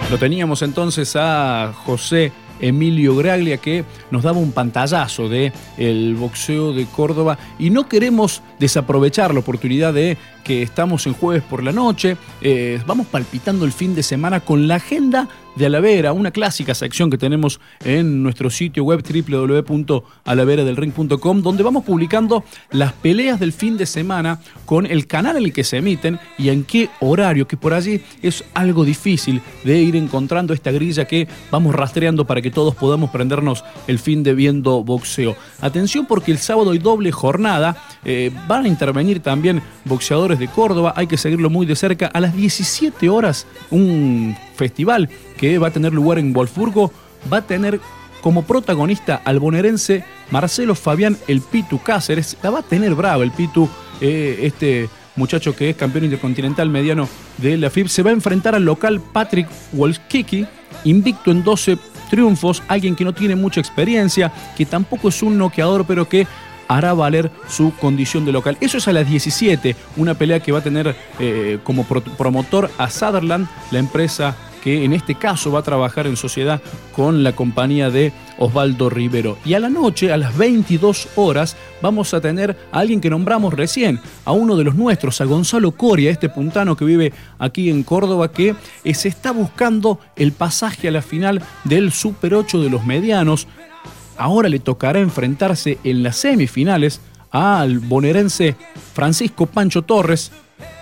[0.09, 6.73] Lo teníamos entonces a José Emilio Graglia que nos daba un pantallazo de el boxeo
[6.73, 7.37] de Córdoba.
[7.59, 12.81] Y no queremos desaprovechar la oportunidad de que estamos en jueves por la noche, eh,
[12.87, 15.27] vamos palpitando el fin de semana con la agenda
[15.57, 22.43] de Alavera, una clásica sección que tenemos en nuestro sitio web www.alaveradelring.com, donde vamos publicando
[22.71, 26.49] las peleas del fin de semana con el canal en el que se emiten y
[26.49, 31.27] en qué horario, que por allí es algo difícil de ir encontrando esta grilla que
[31.49, 35.35] vamos rastreando para que todos podamos prendernos el fin de viendo boxeo.
[35.61, 40.93] Atención porque el sábado hay doble jornada, eh, van a intervenir también boxeadores de Córdoba,
[40.95, 42.07] hay que seguirlo muy de cerca.
[42.07, 46.91] A las 17 horas, un festival que va a tener lugar en Wolfsburgo
[47.31, 47.79] va a tener
[48.21, 52.37] como protagonista al bonaerense Marcelo Fabián El Pitu Cáceres.
[52.43, 53.69] La va a tener bravo el Pitu,
[54.01, 57.87] eh, este muchacho que es campeón intercontinental mediano de la FIB.
[57.87, 60.45] Se va a enfrentar al local Patrick Wolskiki,
[60.83, 61.77] invicto en 12
[62.09, 66.27] triunfos, alguien que no tiene mucha experiencia, que tampoco es un noqueador, pero que
[66.67, 68.57] hará valer su condición de local.
[68.59, 72.89] Eso es a las 17, una pelea que va a tener eh, como promotor a
[72.89, 74.35] Sutherland, la empresa
[74.67, 76.61] que en este caso va a trabajar en sociedad
[76.93, 79.37] con la compañía de Osvaldo Rivero.
[79.45, 83.53] Y a la noche, a las 22 horas, vamos a tener a alguien que nombramos
[83.53, 87.83] recién, a uno de los nuestros, a Gonzalo Coria, este puntano que vive aquí en
[87.83, 88.55] Córdoba, que
[88.93, 93.47] se está buscando el pasaje a la final del Super 8 de los medianos.
[94.17, 96.99] Ahora le tocará enfrentarse en las semifinales
[97.31, 98.57] al bonaerense
[98.93, 100.33] Francisco Pancho Torres.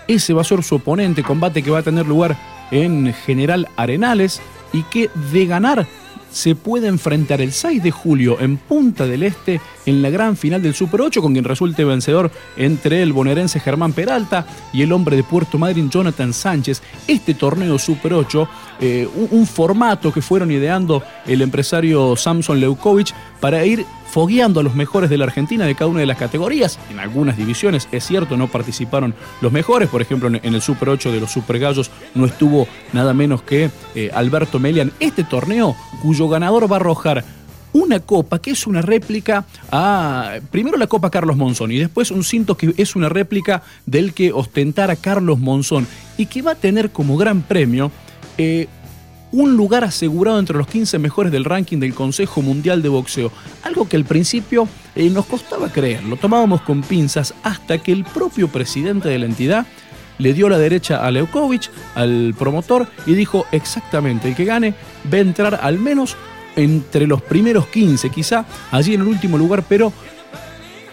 [0.08, 2.36] Ese va a ser su oponente, combate que va a tener lugar
[2.72, 4.42] en General Arenales
[4.74, 5.88] y que de ganar
[6.36, 10.62] se puede enfrentar el 6 de julio en Punta del Este en la gran final
[10.62, 15.16] del Super 8 con quien resulte vencedor entre el bonaerense Germán Peralta y el hombre
[15.16, 16.82] de Puerto Madryn Jonathan Sánchez.
[17.08, 18.50] Este torneo Super 8,
[18.82, 23.86] eh, un, formato que fueron ideando el empresario Samson Leukovic para ir
[24.16, 26.80] fogueando a los mejores de la Argentina de cada una de las categorías.
[26.90, 29.90] En algunas divisiones, es cierto, no participaron los mejores.
[29.90, 33.70] Por ejemplo, en el Super 8 de los Super Gallos no estuvo nada menos que
[33.94, 34.94] eh, Alberto Melian.
[35.02, 37.26] Este torneo, cuyo ganador va a arrojar
[37.74, 40.36] una copa que es una réplica a.
[40.50, 44.32] Primero la copa Carlos Monzón y después un cinto que es una réplica del que
[44.32, 45.88] ostentara Carlos Monzón
[46.18, 47.92] y que va a tener como gran premio.
[48.38, 48.70] Eh,
[49.36, 53.34] un lugar asegurado entre los 15 mejores del ranking del Consejo Mundial de Boxeo.
[53.64, 58.06] Algo que al principio eh, nos costaba creer, lo tomábamos con pinzas hasta que el
[58.06, 59.66] propio presidente de la entidad
[60.20, 64.74] le dio la derecha a Leukovic, al promotor, y dijo exactamente, el que gane
[65.14, 66.16] va a entrar al menos
[66.56, 69.92] entre los primeros 15, quizá allí en el último lugar, pero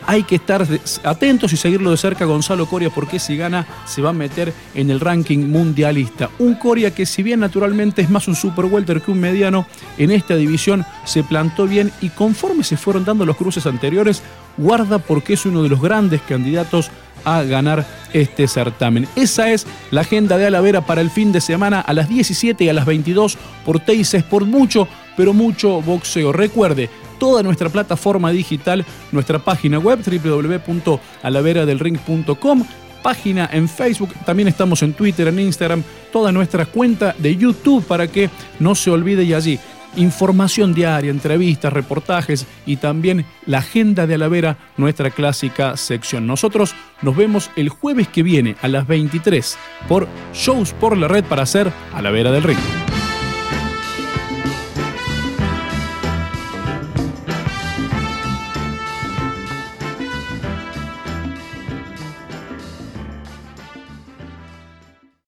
[0.07, 0.67] hay que estar
[1.05, 4.91] atentos y seguirlo de cerca Gonzalo Coria porque si gana se va a meter en
[4.91, 6.31] el ranking mundialista.
[6.39, 9.67] Un Coria que si bien naturalmente es más un super welter que un mediano,
[9.99, 14.23] en esta división se plantó bien y conforme se fueron dando los cruces anteriores,
[14.57, 16.91] guarda porque es uno de los grandes candidatos
[17.25, 19.07] a ganar este certamen.
[19.17, 22.69] Esa es la agenda de Alavera para el fin de semana a las 17 y
[22.69, 26.33] a las 22 por Teis por mucho, pero mucho boxeo.
[26.33, 26.91] Recuerde,
[27.23, 32.64] toda nuestra plataforma digital, nuestra página web www.alaveradelring.com,
[33.01, 38.09] página en Facebook, también estamos en Twitter, en Instagram, toda nuestra cuenta de YouTube para
[38.09, 39.61] que no se olvide y allí
[39.95, 46.27] información diaria, entrevistas, reportajes y también la agenda de Alavera, nuestra clásica sección.
[46.27, 49.57] Nosotros nos vemos el jueves que viene a las 23
[49.87, 52.59] por Shows por la Red para hacer Alavera del Ring.